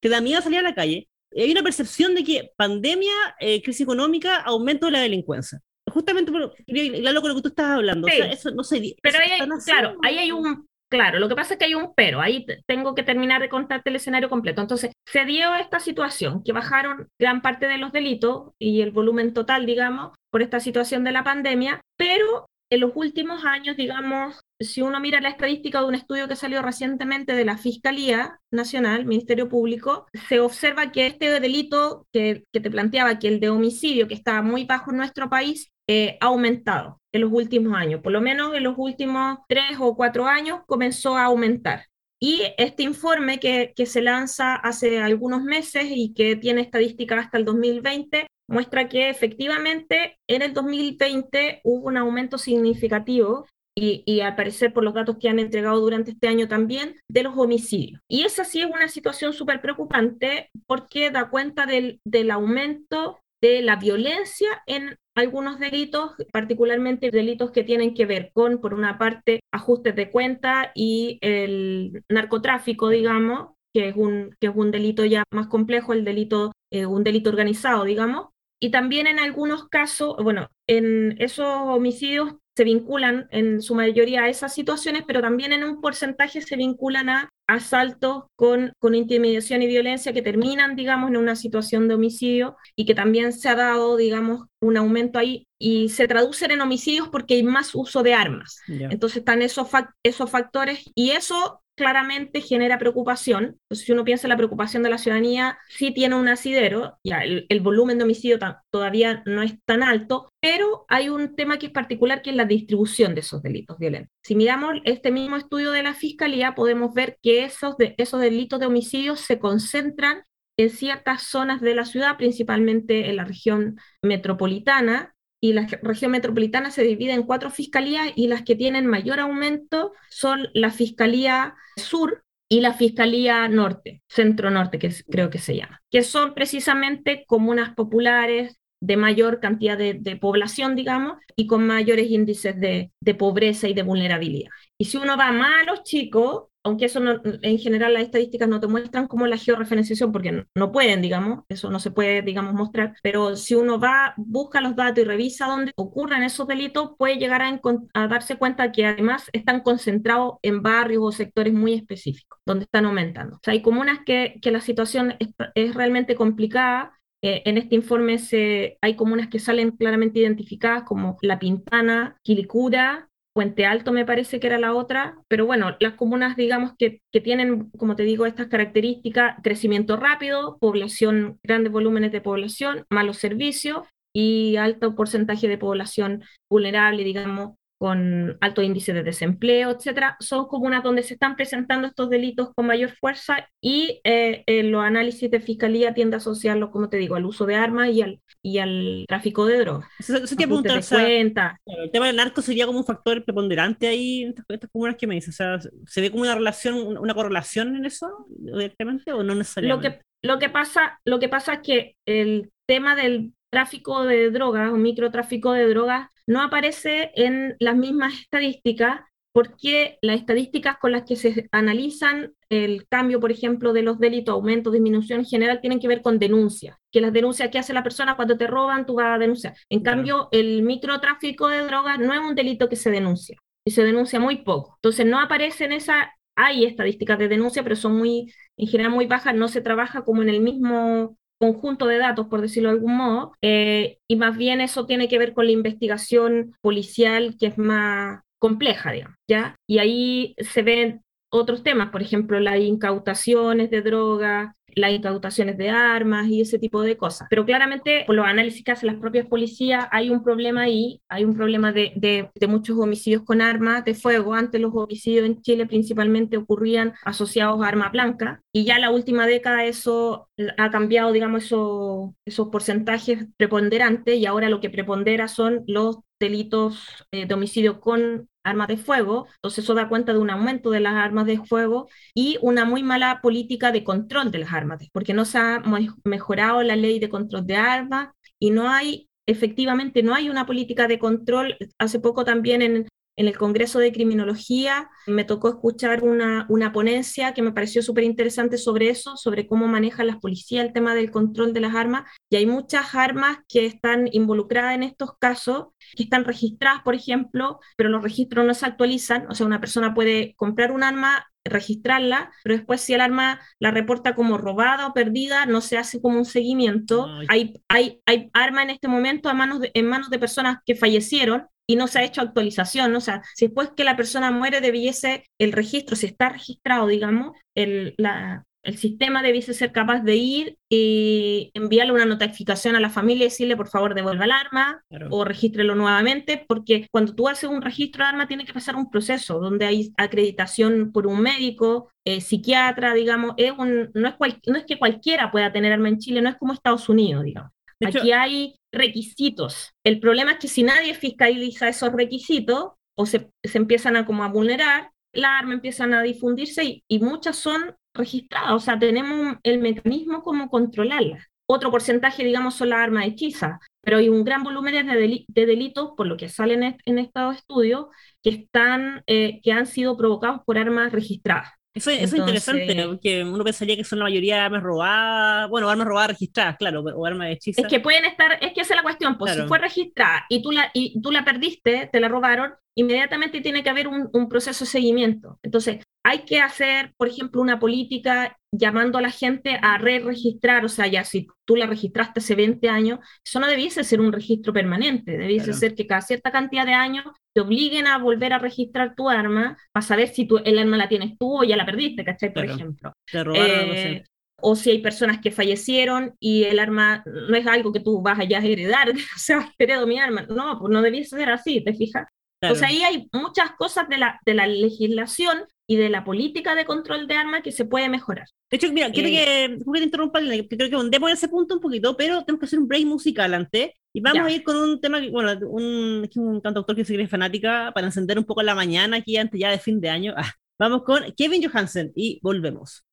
te 0.00 0.08
da 0.08 0.20
miedo 0.20 0.42
salir 0.42 0.58
a 0.58 0.62
la 0.62 0.74
calle. 0.74 1.08
Hay 1.34 1.50
una 1.52 1.62
percepción 1.62 2.14
de 2.14 2.24
que 2.24 2.50
pandemia, 2.56 3.12
eh, 3.38 3.62
crisis 3.62 3.82
económica, 3.82 4.36
aumento 4.38 4.86
de 4.86 4.92
la 4.92 5.00
delincuencia. 5.00 5.60
Justamente, 5.88 6.30
por, 6.30 6.40
lo 6.40 6.52
que 6.52 7.42
tú 7.42 7.48
estás 7.48 7.70
hablando. 7.70 8.08
Sí, 8.08 8.18
eso 8.30 8.50
no 8.50 8.64
sé. 8.64 8.96
Pero 9.00 9.18
ahí 9.18 9.30
hay, 9.30 9.48
claro, 9.64 9.96
ahí 10.02 10.18
hay 10.18 10.32
un 10.32 10.68
Claro, 10.90 11.20
lo 11.20 11.28
que 11.28 11.36
pasa 11.36 11.54
es 11.54 11.58
que 11.58 11.66
hay 11.66 11.74
un 11.74 11.94
pero, 11.94 12.20
ahí 12.20 12.44
tengo 12.66 12.96
que 12.96 13.04
terminar 13.04 13.40
de 13.40 13.48
contarte 13.48 13.90
el 13.90 13.96
escenario 13.96 14.28
completo. 14.28 14.60
Entonces, 14.60 14.90
se 15.06 15.24
dio 15.24 15.54
esta 15.54 15.78
situación, 15.78 16.42
que 16.42 16.52
bajaron 16.52 17.08
gran 17.16 17.42
parte 17.42 17.68
de 17.68 17.78
los 17.78 17.92
delitos 17.92 18.50
y 18.58 18.80
el 18.80 18.90
volumen 18.90 19.32
total, 19.32 19.66
digamos, 19.66 20.12
por 20.30 20.42
esta 20.42 20.58
situación 20.58 21.04
de 21.04 21.12
la 21.12 21.22
pandemia, 21.22 21.80
pero 21.96 22.46
en 22.72 22.80
los 22.80 22.92
últimos 22.94 23.44
años, 23.44 23.76
digamos, 23.76 24.40
si 24.60 24.82
uno 24.82 24.98
mira 25.00 25.20
la 25.20 25.28
estadística 25.28 25.80
de 25.80 25.86
un 25.86 25.94
estudio 25.94 26.28
que 26.28 26.36
salió 26.36 26.60
recientemente 26.62 27.34
de 27.34 27.44
la 27.44 27.56
Fiscalía 27.56 28.40
Nacional, 28.52 29.06
Ministerio 29.06 29.48
Público, 29.48 30.06
se 30.28 30.40
observa 30.40 30.90
que 30.90 31.06
este 31.06 31.40
delito 31.40 32.06
que, 32.12 32.44
que 32.52 32.60
te 32.60 32.70
planteaba, 32.70 33.18
que 33.18 33.28
el 33.28 33.40
de 33.40 33.50
homicidio, 33.50 34.08
que 34.08 34.14
estaba 34.14 34.42
muy 34.42 34.64
bajo 34.64 34.90
en 34.90 34.98
nuestro 34.98 35.28
país, 35.28 35.70
eh, 35.92 36.18
aumentado 36.20 37.00
en 37.10 37.22
los 37.22 37.32
últimos 37.32 37.74
años, 37.74 38.00
por 38.00 38.12
lo 38.12 38.20
menos 38.20 38.54
en 38.54 38.62
los 38.62 38.74
últimos 38.76 39.40
tres 39.48 39.76
o 39.80 39.96
cuatro 39.96 40.24
años 40.24 40.60
comenzó 40.68 41.16
a 41.16 41.24
aumentar. 41.24 41.86
Y 42.20 42.42
este 42.58 42.84
informe 42.84 43.40
que, 43.40 43.72
que 43.74 43.86
se 43.86 44.00
lanza 44.00 44.54
hace 44.54 45.00
algunos 45.00 45.42
meses 45.42 45.86
y 45.88 46.14
que 46.14 46.36
tiene 46.36 46.60
estadísticas 46.60 47.24
hasta 47.24 47.38
el 47.38 47.44
2020 47.44 48.28
muestra 48.46 48.88
que 48.88 49.10
efectivamente 49.10 50.16
en 50.28 50.42
el 50.42 50.54
2020 50.54 51.60
hubo 51.64 51.88
un 51.88 51.96
aumento 51.96 52.38
significativo 52.38 53.48
y, 53.76 54.04
y, 54.06 54.20
al 54.20 54.36
parecer 54.36 54.72
por 54.72 54.84
los 54.84 54.94
datos 54.94 55.16
que 55.18 55.28
han 55.28 55.40
entregado 55.40 55.80
durante 55.80 56.12
este 56.12 56.28
año 56.28 56.46
también, 56.46 56.96
de 57.08 57.22
los 57.24 57.36
homicidios. 57.36 58.00
Y 58.08 58.22
esa 58.22 58.44
sí 58.44 58.60
es 58.60 58.66
una 58.66 58.88
situación 58.88 59.32
súper 59.32 59.60
preocupante 59.60 60.50
porque 60.66 61.10
da 61.10 61.30
cuenta 61.30 61.66
del, 61.66 62.00
del 62.04 62.30
aumento 62.30 63.19
de 63.40 63.62
la 63.62 63.76
violencia 63.76 64.62
en 64.66 64.96
algunos 65.14 65.58
delitos, 65.58 66.12
particularmente 66.32 67.10
delitos 67.10 67.50
que 67.50 67.64
tienen 67.64 67.94
que 67.94 68.06
ver 68.06 68.30
con, 68.32 68.60
por 68.60 68.74
una 68.74 68.98
parte, 68.98 69.40
ajustes 69.52 69.94
de 69.96 70.10
cuenta 70.10 70.72
y 70.74 71.18
el 71.20 72.02
narcotráfico, 72.08 72.88
digamos, 72.88 73.54
que 73.72 73.88
es 73.88 73.96
un, 73.96 74.36
que 74.40 74.48
es 74.48 74.52
un 74.54 74.70
delito 74.70 75.04
ya 75.04 75.24
más 75.30 75.46
complejo, 75.48 75.92
el 75.92 76.04
delito, 76.04 76.52
eh, 76.70 76.86
un 76.86 77.04
delito 77.04 77.30
organizado, 77.30 77.84
digamos. 77.84 78.28
Y 78.62 78.70
también 78.70 79.06
en 79.06 79.18
algunos 79.18 79.68
casos, 79.68 80.16
bueno, 80.22 80.48
en 80.66 81.16
esos 81.18 81.46
homicidios 81.46 82.34
se 82.56 82.64
vinculan 82.64 83.28
en 83.30 83.62
su 83.62 83.74
mayoría 83.74 84.24
a 84.24 84.28
esas 84.28 84.52
situaciones, 84.52 85.04
pero 85.06 85.20
también 85.20 85.52
en 85.52 85.64
un 85.64 85.80
porcentaje 85.80 86.40
se 86.40 86.56
vinculan 86.56 87.08
a 87.08 87.30
asaltos 87.46 88.24
con, 88.36 88.72
con 88.78 88.94
intimidación 88.94 89.62
y 89.62 89.66
violencia 89.66 90.12
que 90.12 90.22
terminan, 90.22 90.76
digamos, 90.76 91.10
en 91.10 91.16
una 91.16 91.36
situación 91.36 91.88
de 91.88 91.94
homicidio 91.94 92.56
y 92.76 92.84
que 92.84 92.94
también 92.94 93.32
se 93.32 93.48
ha 93.48 93.54
dado, 93.54 93.96
digamos, 93.96 94.46
un 94.60 94.76
aumento 94.76 95.18
ahí 95.18 95.46
y 95.62 95.90
se 95.90 96.08
traducen 96.08 96.50
en 96.50 96.62
homicidios 96.62 97.08
porque 97.08 97.34
hay 97.34 97.42
más 97.42 97.74
uso 97.74 98.02
de 98.02 98.14
armas. 98.14 98.60
Entonces 98.66 99.18
están 99.18 99.42
esos, 99.42 99.68
esos 100.02 100.30
factores 100.30 100.90
y 100.94 101.10
eso 101.10 101.62
claramente 101.76 102.40
genera 102.40 102.78
preocupación. 102.78 103.58
si 103.70 103.92
uno 103.92 104.04
piensa 104.04 104.26
en 104.26 104.30
la 104.30 104.36
preocupación 104.36 104.82
de 104.82 104.90
la 104.90 104.98
ciudadanía, 104.98 105.58
sí 105.68 105.92
tiene 105.92 106.14
un 106.14 106.28
asidero, 106.28 106.98
ya 107.04 107.22
el, 107.22 107.60
volumen 107.60 107.98
de 107.98 108.04
homicidio 108.04 108.38
todavía 108.70 109.22
no 109.26 109.42
es 109.42 109.54
tan 109.64 109.82
alto, 109.82 110.30
pero 110.40 110.84
hay 110.88 111.08
un 111.08 111.36
tema 111.36 111.58
que 111.58 111.66
es 111.66 111.72
particular, 111.72 112.22
que 112.22 112.30
es 112.30 112.36
la 112.36 112.44
distribución 112.44 113.14
de 113.14 113.20
esos 113.20 113.42
delitos 113.42 113.78
violentos. 113.78 114.12
Si 114.22 114.34
miramos 114.34 114.76
este 114.84 115.10
mismo 115.10 115.36
estudio 115.36 115.72
de 115.72 115.82
la 115.82 115.94
Fiscalía, 115.94 116.54
podemos 116.54 116.92
ver 116.94 117.18
que 117.22 117.44
esos, 117.44 117.76
de, 117.76 117.94
esos 117.98 118.20
delitos 118.20 118.60
de 118.60 118.66
homicidio 118.66 119.16
se 119.16 119.38
concentran 119.38 120.24
en 120.58 120.70
ciertas 120.70 121.22
zonas 121.22 121.62
de 121.62 121.74
la 121.74 121.86
ciudad, 121.86 122.18
principalmente 122.18 123.08
en 123.08 123.16
la 123.16 123.24
región 123.24 123.78
metropolitana, 124.02 125.14
y 125.40 125.54
la 125.54 125.66
región 125.82 126.10
metropolitana 126.10 126.70
se 126.70 126.82
divide 126.82 127.12
en 127.12 127.22
cuatro 127.22 127.50
fiscalías 127.50 128.12
y 128.14 128.28
las 128.28 128.42
que 128.42 128.56
tienen 128.56 128.86
mayor 128.86 129.20
aumento 129.20 129.92
son 130.10 130.48
la 130.52 130.70
Fiscalía 130.70 131.54
Sur 131.76 132.24
y 132.48 132.60
la 132.60 132.74
Fiscalía 132.74 133.48
Norte, 133.48 134.02
Centro 134.08 134.50
Norte, 134.50 134.78
que 134.78 134.92
creo 135.10 135.30
que 135.30 135.38
se 135.38 135.56
llama, 135.56 135.80
que 135.90 136.02
son 136.02 136.34
precisamente 136.34 137.24
comunas 137.26 137.74
populares 137.74 138.58
de 138.82 138.96
mayor 138.96 139.40
cantidad 139.40 139.76
de, 139.76 140.16
población, 140.16 140.74
digamos, 140.74 141.18
y 141.36 141.46
con 141.46 141.66
mayores 141.66 142.10
índices 142.10 142.58
de, 142.58 142.92
de, 143.00 143.14
pobreza 143.14 143.68
y 143.68 143.74
de 143.74 143.82
vulnerabilidad. 143.82 144.50
Y 144.78 144.86
si 144.86 144.96
uno 144.96 145.18
va 145.18 145.32
más 145.32 145.62
a 145.62 145.70
los 145.70 145.82
chicos, 145.84 146.49
aunque 146.62 146.86
eso 146.86 147.00
en 147.22 147.58
general 147.58 147.94
las 147.94 148.04
estadísticas 148.04 148.48
no 148.48 148.60
te 148.60 148.66
muestran 148.66 149.06
como 149.06 149.26
la 149.26 149.36
georreferenciación, 149.36 150.12
porque 150.12 150.46
no, 150.54 150.72
pueden, 150.72 151.02
digamos, 151.02 151.44
eso 151.48 151.70
no 151.70 151.80
se 151.80 151.90
puede, 151.90 152.22
digamos, 152.22 152.54
mostrar, 152.54 152.94
pero 153.02 153.36
si 153.36 153.54
uno 153.54 153.78
va, 153.80 154.14
busca 154.16 154.60
los 154.60 154.76
datos 154.76 155.02
y 155.02 155.04
revisa 155.04 155.46
dónde 155.46 155.72
ocurren 155.76 156.22
esos 156.22 156.46
delitos, 156.46 156.92
puede 156.98 157.16
llegar 157.16 157.42
a, 157.42 158.08
darse 158.08 158.36
cuenta 158.36 158.72
que 158.72 158.86
además 158.86 159.24
están 159.32 159.60
concentrados 159.60 160.34
en 160.42 160.62
barrios 160.62 161.02
o 161.02 161.12
sectores 161.12 161.52
muy 161.52 161.74
específicos, 161.74 162.38
donde 162.44 162.64
están 162.64 162.84
aumentando. 162.84 163.36
O 163.36 163.40
sea, 163.42 163.52
hay 163.52 163.62
comunas 163.62 164.00
que, 164.04 164.38
que 164.42 164.50
la 164.50 164.60
situación 164.60 165.16
es, 165.18 165.28
es 165.54 165.74
realmente 165.74 166.14
complicada, 166.14 166.92
eh, 167.22 167.42
en 167.44 167.58
este 167.58 167.74
informe 167.74 168.18
se, 168.18 168.78
hay 168.80 168.96
comunas 168.96 169.28
que 169.28 169.38
salen 169.38 169.72
claramente 169.72 170.20
identificadas 170.20 170.84
como 170.84 171.18
La 171.20 171.38
Pintana, 171.38 172.16
Quilicura, 172.22 173.09
Puente 173.32 173.64
Alto 173.64 173.92
me 173.92 174.04
parece 174.04 174.40
que 174.40 174.48
era 174.48 174.58
la 174.58 174.74
otra, 174.74 175.16
pero 175.28 175.46
bueno, 175.46 175.76
las 175.78 175.94
comunas, 175.94 176.36
digamos, 176.36 176.72
que, 176.76 177.00
que, 177.12 177.20
tienen, 177.20 177.70
como 177.70 177.94
te 177.94 178.02
digo, 178.02 178.26
estas 178.26 178.48
características, 178.48 179.36
crecimiento 179.42 179.96
rápido, 179.96 180.58
población, 180.58 181.38
grandes 181.44 181.72
volúmenes 181.72 182.10
de 182.10 182.20
población, 182.20 182.84
malos 182.90 183.18
servicios 183.18 183.86
y 184.12 184.56
alto 184.56 184.96
porcentaje 184.96 185.46
de 185.46 185.58
población 185.58 186.24
vulnerable, 186.50 187.04
digamos, 187.04 187.56
con 187.80 188.36
alto 188.42 188.60
índice 188.60 188.92
de 188.92 189.02
desempleo, 189.02 189.70
etcétera, 189.70 190.14
son 190.20 190.46
comunas 190.48 190.82
donde 190.82 191.02
se 191.02 191.14
están 191.14 191.34
presentando 191.34 191.86
estos 191.86 192.10
delitos 192.10 192.50
con 192.54 192.66
mayor 192.66 192.90
fuerza 192.90 193.48
y 193.58 194.02
eh, 194.04 194.44
los 194.64 194.84
análisis 194.84 195.30
de 195.30 195.40
fiscalía 195.40 195.94
tiende 195.94 196.16
a 196.16 196.18
asociarlo, 196.18 196.70
como 196.70 196.90
te 196.90 196.98
digo, 196.98 197.14
al 197.14 197.24
uso 197.24 197.46
de 197.46 197.54
armas 197.54 197.88
y 197.88 198.02
al, 198.02 198.20
y 198.42 198.58
al 198.58 199.06
tráfico 199.08 199.46
de 199.46 199.60
drogas. 199.60 199.88
Eso, 199.98 200.36
te 200.36 200.46
cuenta. 200.46 201.58
el 201.64 201.90
tema 201.90 202.08
del 202.08 202.16
narco 202.16 202.42
sería 202.42 202.66
como 202.66 202.80
un 202.80 202.84
factor 202.84 203.24
preponderante 203.24 203.88
ahí 203.88 204.24
en 204.24 204.34
estas, 204.46 204.68
comunas 204.70 204.96
que 204.96 205.06
me 205.06 205.14
dices. 205.14 205.34
O 205.34 205.36
sea, 205.38 205.58
¿se 205.86 206.00
ve 206.02 206.10
como 206.10 206.24
una 206.24 206.34
relación, 206.34 206.98
una 206.98 207.14
correlación 207.14 207.76
en 207.76 207.86
eso 207.86 208.26
directamente 208.28 209.10
o 209.14 209.22
no 209.22 209.34
necesariamente? 209.34 209.88
Lo 209.88 209.94
que, 209.94 210.02
lo 210.20 210.38
que, 210.38 210.50
pasa, 210.50 211.00
lo 211.06 211.18
que 211.18 211.30
pasa 211.30 211.54
es 211.54 211.60
que 211.60 211.96
el 212.04 212.50
tema 212.66 212.94
del 212.94 213.32
tráfico 213.48 214.04
de 214.04 214.30
drogas 214.30 214.70
o 214.70 214.76
microtráfico 214.76 215.52
de 215.52 215.66
drogas 215.66 216.10
no 216.30 216.42
aparece 216.42 217.10
en 217.16 217.56
las 217.58 217.74
mismas 217.74 218.14
estadísticas 218.14 219.00
porque 219.32 219.98
las 220.00 220.20
estadísticas 220.20 220.76
con 220.78 220.92
las 220.92 221.02
que 221.02 221.16
se 221.16 221.48
analizan 221.50 222.34
el 222.48 222.86
cambio, 222.86 223.18
por 223.18 223.32
ejemplo, 223.32 223.72
de 223.72 223.82
los 223.82 223.98
delitos, 223.98 224.32
aumento, 224.32 224.70
disminución 224.70 225.20
en 225.20 225.26
general, 225.26 225.60
tienen 225.60 225.80
que 225.80 225.88
ver 225.88 226.02
con 226.02 226.20
denuncias, 226.20 226.76
que 226.92 227.00
las 227.00 227.12
denuncias 227.12 227.50
que 227.50 227.58
hace 227.58 227.72
la 227.72 227.82
persona 227.82 228.14
cuando 228.14 228.36
te 228.36 228.46
roban, 228.46 228.86
tú 228.86 228.94
vas 228.94 229.16
a 229.16 229.18
denunciar. 229.18 229.54
En 229.68 229.82
cambio, 229.82 230.28
el 230.30 230.62
microtráfico 230.62 231.48
de 231.48 231.64
drogas 231.64 231.98
no 231.98 232.14
es 232.14 232.20
un 232.20 232.36
delito 232.36 232.68
que 232.68 232.76
se 232.76 232.92
denuncia, 232.92 233.36
y 233.64 233.72
se 233.72 233.82
denuncia 233.82 234.20
muy 234.20 234.44
poco. 234.44 234.74
Entonces, 234.76 235.06
no 235.06 235.18
aparece 235.18 235.64
en 235.64 235.72
esa, 235.72 236.12
hay 236.36 236.64
estadísticas 236.64 237.18
de 237.18 237.26
denuncia, 237.26 237.64
pero 237.64 237.74
son 237.74 237.96
muy, 237.98 238.32
en 238.56 238.68
general 238.68 238.92
muy 238.92 239.06
bajas, 239.06 239.34
no 239.34 239.48
se 239.48 239.62
trabaja 239.62 240.04
como 240.04 240.22
en 240.22 240.28
el 240.28 240.40
mismo 240.40 241.16
conjunto 241.40 241.86
de 241.86 241.98
datos, 241.98 242.26
por 242.26 242.42
decirlo 242.42 242.68
de 242.68 242.74
algún 242.74 242.96
modo, 242.96 243.32
eh, 243.42 243.98
y 244.06 244.16
más 244.16 244.36
bien 244.36 244.60
eso 244.60 244.86
tiene 244.86 245.08
que 245.08 245.18
ver 245.18 245.32
con 245.32 245.46
la 245.46 245.52
investigación 245.52 246.54
policial 246.60 247.36
que 247.38 247.46
es 247.46 247.58
más 247.58 248.20
compleja, 248.38 248.92
digamos, 248.92 249.16
¿ya? 249.26 249.56
Y 249.66 249.78
ahí 249.78 250.34
se 250.38 250.62
ven 250.62 251.02
otros 251.30 251.62
temas, 251.62 251.90
por 251.90 252.02
ejemplo, 252.02 252.40
las 252.40 252.58
incautaciones 252.58 253.70
de 253.70 253.82
drogas, 253.82 254.54
las 254.74 254.92
incautaciones 254.92 255.56
de 255.56 255.70
armas 255.70 256.28
y 256.28 256.40
ese 256.40 256.58
tipo 256.58 256.82
de 256.82 256.96
cosas. 256.96 257.26
Pero 257.30 257.44
claramente, 257.44 258.04
por 258.06 258.14
los 258.14 258.26
análisis 258.26 258.64
que 258.64 258.72
hacen 258.72 258.88
las 258.88 258.96
propias 258.96 259.26
policías, 259.26 259.86
hay 259.90 260.10
un 260.10 260.22
problema 260.22 260.62
ahí, 260.62 261.00
hay 261.08 261.24
un 261.24 261.34
problema 261.34 261.72
de, 261.72 261.92
de, 261.96 262.46
muchos 262.46 262.78
homicidios 262.78 263.22
con 263.22 263.40
armas 263.40 263.84
de 263.84 263.94
fuego. 263.94 264.34
Antes 264.34 264.60
los 264.60 264.72
homicidios 264.74 265.24
en 265.24 265.40
Chile 265.42 265.66
principalmente 265.66 266.36
ocurrían 266.36 266.94
asociados 267.04 267.62
a 267.62 267.68
arma 267.68 267.90
blanca 267.90 268.42
y 268.52 268.64
ya 268.64 268.78
la 268.78 268.90
última 268.90 269.26
década 269.26 269.64
eso 269.64 270.28
ha 270.58 270.70
cambiado, 270.70 271.12
digamos, 271.12 271.44
eso, 271.44 272.14
esos 272.24 272.48
porcentajes 272.48 273.26
preponderantes 273.36 274.16
y 274.16 274.26
ahora 274.26 274.48
lo 274.48 274.60
que 274.60 274.70
prepondera 274.70 275.28
son 275.28 275.62
los 275.66 275.98
delitos 276.18 277.06
eh, 277.12 277.26
de 277.26 277.34
homicidio 277.34 277.80
con 277.80 278.28
armas 278.44 278.68
de 278.68 278.76
fuego, 278.76 279.26
entonces 279.36 279.64
eso 279.64 279.74
da 279.74 279.88
cuenta 279.88 280.12
de 280.12 280.18
un 280.18 280.30
aumento 280.30 280.70
de 280.70 280.80
las 280.80 280.94
armas 280.94 281.26
de 281.26 281.38
fuego 281.38 281.88
y 282.14 282.38
una 282.42 282.64
muy 282.64 282.82
mala 282.82 283.20
política 283.22 283.72
de 283.72 283.84
control 283.84 284.30
de 284.30 284.38
las 284.38 284.52
armas, 284.52 284.86
porque 284.92 285.14
no 285.14 285.24
se 285.24 285.38
ha 285.38 285.62
mejorado 286.04 286.62
la 286.62 286.76
ley 286.76 286.98
de 286.98 287.08
control 287.08 287.46
de 287.46 287.56
armas 287.56 288.10
y 288.38 288.50
no 288.50 288.70
hay, 288.70 289.08
efectivamente, 289.26 290.02
no 290.02 290.14
hay 290.14 290.30
una 290.30 290.46
política 290.46 290.88
de 290.88 290.98
control. 290.98 291.56
Hace 291.78 292.00
poco 292.00 292.24
también 292.24 292.62
en, 292.62 292.88
en 293.20 293.28
el 293.28 293.36
Congreso 293.36 293.78
de 293.78 293.92
Criminología 293.92 294.88
me 295.06 295.24
tocó 295.24 295.50
escuchar 295.50 296.04
una, 296.04 296.46
una 296.48 296.72
ponencia 296.72 297.34
que 297.34 297.42
me 297.42 297.52
pareció 297.52 297.82
súper 297.82 298.04
interesante 298.04 298.56
sobre 298.56 298.88
eso, 298.88 299.18
sobre 299.18 299.46
cómo 299.46 299.68
manejan 299.68 300.06
las 300.06 300.16
policías 300.16 300.64
el 300.64 300.72
tema 300.72 300.94
del 300.94 301.10
control 301.10 301.52
de 301.52 301.60
las 301.60 301.74
armas. 301.74 302.10
Y 302.30 302.36
hay 302.36 302.46
muchas 302.46 302.94
armas 302.94 303.40
que 303.46 303.66
están 303.66 304.08
involucradas 304.12 304.74
en 304.74 304.84
estos 304.84 305.10
casos, 305.18 305.66
que 305.94 306.04
están 306.04 306.24
registradas, 306.24 306.82
por 306.82 306.94
ejemplo, 306.94 307.60
pero 307.76 307.90
los 307.90 308.02
registros 308.02 308.46
no 308.46 308.54
se 308.54 308.64
actualizan. 308.64 309.26
O 309.28 309.34
sea, 309.34 309.44
una 309.44 309.60
persona 309.60 309.92
puede 309.92 310.34
comprar 310.36 310.72
un 310.72 310.82
arma 310.82 311.29
registrarla, 311.44 312.30
pero 312.42 312.56
después 312.56 312.80
si 312.80 312.94
el 312.94 313.00
arma 313.00 313.40
la 313.58 313.70
reporta 313.70 314.14
como 314.14 314.38
robada 314.38 314.86
o 314.86 314.94
perdida, 314.94 315.46
no 315.46 315.60
se 315.60 315.78
hace 315.78 316.00
como 316.00 316.18
un 316.18 316.24
seguimiento. 316.24 317.06
hay, 317.28 317.54
hay, 317.68 318.00
hay 318.06 318.30
arma 318.32 318.62
en 318.62 318.70
este 318.70 318.88
momento 318.88 319.28
a 319.28 319.34
manos 319.34 319.60
en 319.72 319.86
manos 319.86 320.10
de 320.10 320.18
personas 320.18 320.58
que 320.64 320.74
fallecieron 320.74 321.46
y 321.66 321.76
no 321.76 321.86
se 321.86 322.00
ha 322.00 322.04
hecho 322.04 322.20
actualización. 322.20 322.94
O 322.96 323.00
sea, 323.00 323.22
si 323.34 323.46
después 323.46 323.70
que 323.76 323.84
la 323.84 323.96
persona 323.96 324.30
muere 324.30 324.60
debiese 324.60 325.24
el 325.38 325.52
registro, 325.52 325.96
si 325.96 326.06
está 326.06 326.28
registrado, 326.28 326.86
digamos, 326.86 327.36
el, 327.54 327.94
la, 327.96 328.44
el 328.62 328.76
sistema 328.76 329.22
debiese 329.22 329.54
ser 329.54 329.72
capaz 329.72 330.00
de 330.00 330.16
ir 330.16 330.58
y 330.68 331.50
enviarle 331.54 331.92
una 331.92 332.04
notificación 332.04 332.76
a 332.76 332.80
la 332.80 332.90
familia 332.90 333.24
y 333.24 333.28
decirle 333.28 333.56
por 333.56 333.68
favor 333.68 333.94
devuelva 333.94 334.24
el 334.24 334.32
arma 334.32 334.84
o 335.10 335.24
regístrelo 335.24 335.74
nuevamente, 335.74 336.44
porque 336.46 336.86
cuando 336.90 337.14
tú 337.14 337.28
haces 337.28 337.48
un 337.48 337.62
registro 337.62 338.04
de 338.04 338.10
arma 338.10 338.28
tiene 338.28 338.44
que 338.44 338.52
pasar 338.52 338.76
un 338.76 338.90
proceso 338.90 339.38
donde 339.38 339.66
hay 339.66 339.92
acreditación 339.96 340.92
por 340.92 341.06
un 341.06 341.20
médico, 341.20 341.90
eh, 342.04 342.20
psiquiatra, 342.20 342.94
digamos, 342.94 343.34
es 343.36 343.52
un, 343.56 343.90
no, 343.94 344.08
es 344.08 344.16
no 344.46 344.58
es 344.58 344.64
que 344.64 344.78
cualquiera 344.78 345.30
pueda 345.30 345.52
tener 345.52 345.72
arma 345.72 345.88
en 345.88 345.98
Chile, 345.98 346.20
no 346.20 346.28
es 346.28 346.36
como 346.36 346.52
Estados 346.52 346.88
Unidos, 346.88 347.24
digamos. 347.24 347.52
Aquí 347.82 348.12
hay 348.12 348.56
requisitos. 348.72 349.72
El 349.84 350.00
problema 350.00 350.32
es 350.32 350.38
que 350.38 350.48
si 350.48 350.62
nadie 350.62 350.94
fiscaliza 350.94 351.68
esos 351.68 351.92
requisitos 351.92 352.72
o 352.94 353.06
se, 353.06 353.30
empiezan 353.54 353.96
a 353.96 354.04
como 354.04 354.22
a 354.22 354.28
vulnerar, 354.28 354.90
las 355.12 355.40
armas 355.40 355.54
empiezan 355.54 355.94
a 355.94 356.02
difundirse 356.02 356.82
y, 356.86 356.98
muchas 357.00 357.36
son 357.36 357.74
registradas. 357.94 358.52
O 358.52 358.60
sea, 358.60 358.78
tenemos 358.78 359.36
el 359.42 359.58
mecanismo 359.58 360.22
como 360.22 360.48
controlarlas. 360.48 361.26
Otro 361.46 361.70
porcentaje, 361.70 362.24
digamos, 362.24 362.54
son 362.54 362.70
las 362.70 362.78
armas 362.78 363.06
hechizas, 363.06 363.58
pero 363.82 363.98
hay 363.98 364.08
un 364.08 364.24
gran 364.24 364.44
volumen 364.44 364.86
de, 364.86 365.46
delitos, 365.46 365.90
por 365.96 366.06
lo 366.06 366.16
que 366.16 366.28
salen 366.28 366.78
en, 366.84 366.98
estos 366.98 367.36
estudios, 367.36 367.86
que, 368.22 368.30
están, 368.30 369.02
eh, 369.06 369.40
que 369.42 369.50
han 369.50 369.66
sido 369.66 369.96
provocados 369.96 370.42
por 370.46 370.58
armas 370.58 370.92
registradas. 370.92 371.50
Eso, 371.72 371.90
es 371.90 372.12
interesante, 372.12 372.84
porque 372.84 373.22
uno 373.22 373.44
pensaría 373.44 373.76
que 373.76 373.84
son 373.84 374.00
la 374.00 374.06
mayoría 374.06 374.34
de 374.36 374.40
armas 374.42 374.62
robadas, 374.62 375.48
bueno, 375.48 375.70
armas 375.70 375.86
robadas 375.86 376.10
registradas, 376.10 376.56
claro, 376.56 376.82
o 376.82 377.06
armas 377.06 377.30
hechizas. 377.30 377.64
Es 377.64 377.70
que 377.70 377.78
pueden 377.78 378.04
estar, 378.04 378.38
es 378.40 378.52
que 378.52 378.62
esa 378.62 378.74
es 378.74 378.76
la 378.76 378.82
cuestión, 378.82 379.16
pues 379.16 379.34
si 379.34 379.42
fue 379.42 379.58
registrada 379.58 380.24
y 380.28 380.42
tú, 380.42 380.50
la, 380.50 380.70
y 380.74 381.00
tú 381.00 381.12
la 381.12 381.24
perdiste, 381.24 381.88
te 381.92 382.00
la 382.00 382.08
robaron, 382.08 382.54
inmediatamente 382.74 383.40
tiene 383.40 383.62
que 383.62 383.70
haber 383.70 383.86
un, 383.86 384.08
un 384.12 384.28
proceso 384.28 384.64
de 384.64 384.70
seguimiento. 384.70 385.38
Entonces, 385.44 385.78
hay 386.02 386.20
que 386.20 386.40
hacer, 386.40 386.92
por 386.96 387.08
ejemplo, 387.08 387.40
una 387.42 387.58
política 387.58 388.36
llamando 388.52 388.98
a 388.98 389.02
la 389.02 389.10
gente 389.10 389.58
a 389.62 389.78
re-registrar, 389.78 390.64
o 390.64 390.68
sea, 390.68 390.86
ya 390.86 391.04
si 391.04 391.28
tú 391.44 391.56
la 391.56 391.66
registraste 391.66 392.20
hace 392.20 392.34
20 392.34 392.68
años, 392.68 392.98
eso 393.24 393.38
no 393.38 393.46
debiese 393.46 393.84
ser 393.84 394.00
un 394.00 394.12
registro 394.12 394.52
permanente, 394.52 395.16
debiese 395.16 395.52
ser 395.52 395.74
que 395.74 395.86
cada 395.86 396.00
cierta 396.00 396.32
cantidad 396.32 396.66
de 396.66 396.72
años 396.72 397.04
te 397.32 397.42
obliguen 397.42 397.86
a 397.86 397.98
volver 397.98 398.32
a 398.32 398.38
registrar 398.38 398.94
tu 398.96 399.08
arma 399.08 399.56
para 399.72 399.86
saber 399.86 400.08
si 400.08 400.26
tú, 400.26 400.38
el 400.38 400.58
arma 400.58 400.76
la 400.76 400.88
tienes 400.88 401.16
tú 401.18 401.40
o 401.40 401.44
ya 401.44 401.56
la 401.56 401.66
perdiste, 401.66 402.04
¿cachai? 402.04 402.32
Por 402.32 402.44
ejemplo. 402.44 402.92
Eh, 403.34 404.02
o 404.42 404.56
si 404.56 404.70
hay 404.70 404.78
personas 404.78 405.20
que 405.20 405.30
fallecieron 405.30 406.14
y 406.18 406.44
el 406.44 406.58
arma 406.58 407.02
no 407.04 407.36
es 407.36 407.46
algo 407.46 407.72
que 407.72 407.80
tú 407.80 408.00
vas 408.02 408.18
allá 408.18 408.38
a 408.38 408.44
heredar, 408.44 408.90
o 408.90 409.18
sea, 409.18 409.52
heredo 409.58 409.86
mi 409.86 409.98
arma, 409.98 410.22
no, 410.22 410.58
pues 410.58 410.72
no 410.72 410.82
debiese 410.82 411.16
ser 411.16 411.30
así, 411.30 411.62
¿te 411.62 411.74
fijas? 411.74 412.08
Entonces 412.42 412.66
ahí 412.66 412.82
hay 412.82 413.06
muchas 413.12 413.52
cosas 413.52 413.86
de 413.88 413.98
la, 413.98 414.18
de 414.24 414.32
la 414.32 414.46
legislación 414.46 415.44
y 415.70 415.76
de 415.76 415.88
la 415.88 416.02
política 416.02 416.56
de 416.56 416.64
control 416.64 417.06
de 417.06 417.14
armas 417.14 417.42
que 417.44 417.52
se 417.52 417.64
puede 417.64 417.88
mejorar. 417.88 418.26
De 418.50 418.56
hecho, 418.56 418.72
mira, 418.72 418.90
quiero 418.90 419.08
eh, 419.08 419.56
que, 419.56 419.64
que 419.64 419.78
te 419.78 419.84
interrumpa, 419.84 420.18
creo 420.18 420.68
que 420.68 420.74
hundemos 420.74 421.12
ese 421.12 421.28
punto 421.28 421.54
un 421.54 421.60
poquito, 421.60 421.96
pero 421.96 422.24
tenemos 422.24 422.40
que 422.40 422.46
hacer 422.46 422.58
un 422.58 422.66
break 422.66 422.86
musical 422.86 423.32
antes. 423.34 423.70
Y 423.94 424.00
vamos 424.00 424.26
a 424.26 424.32
ir 424.32 424.42
con 424.42 424.56
un 424.56 424.80
tema, 424.80 425.00
que, 425.00 425.10
bueno, 425.10 425.30
un, 425.46 426.10
un 426.12 426.40
cantautor 426.40 426.74
que 426.74 426.84
se 426.84 426.94
cree 426.94 427.06
fanática 427.06 427.70
para 427.72 427.86
encender 427.86 428.18
un 428.18 428.24
poco 428.24 428.42
la 428.42 428.56
mañana 428.56 428.96
aquí 428.96 429.16
antes 429.16 429.40
ya 429.40 429.48
de 429.48 429.60
fin 429.60 429.80
de 429.80 429.90
año. 429.90 430.12
Ah, 430.16 430.34
vamos 430.58 430.82
con 430.82 431.04
Kevin 431.16 431.48
Johansen 431.48 431.92
y 431.94 432.18
volvemos. 432.20 432.84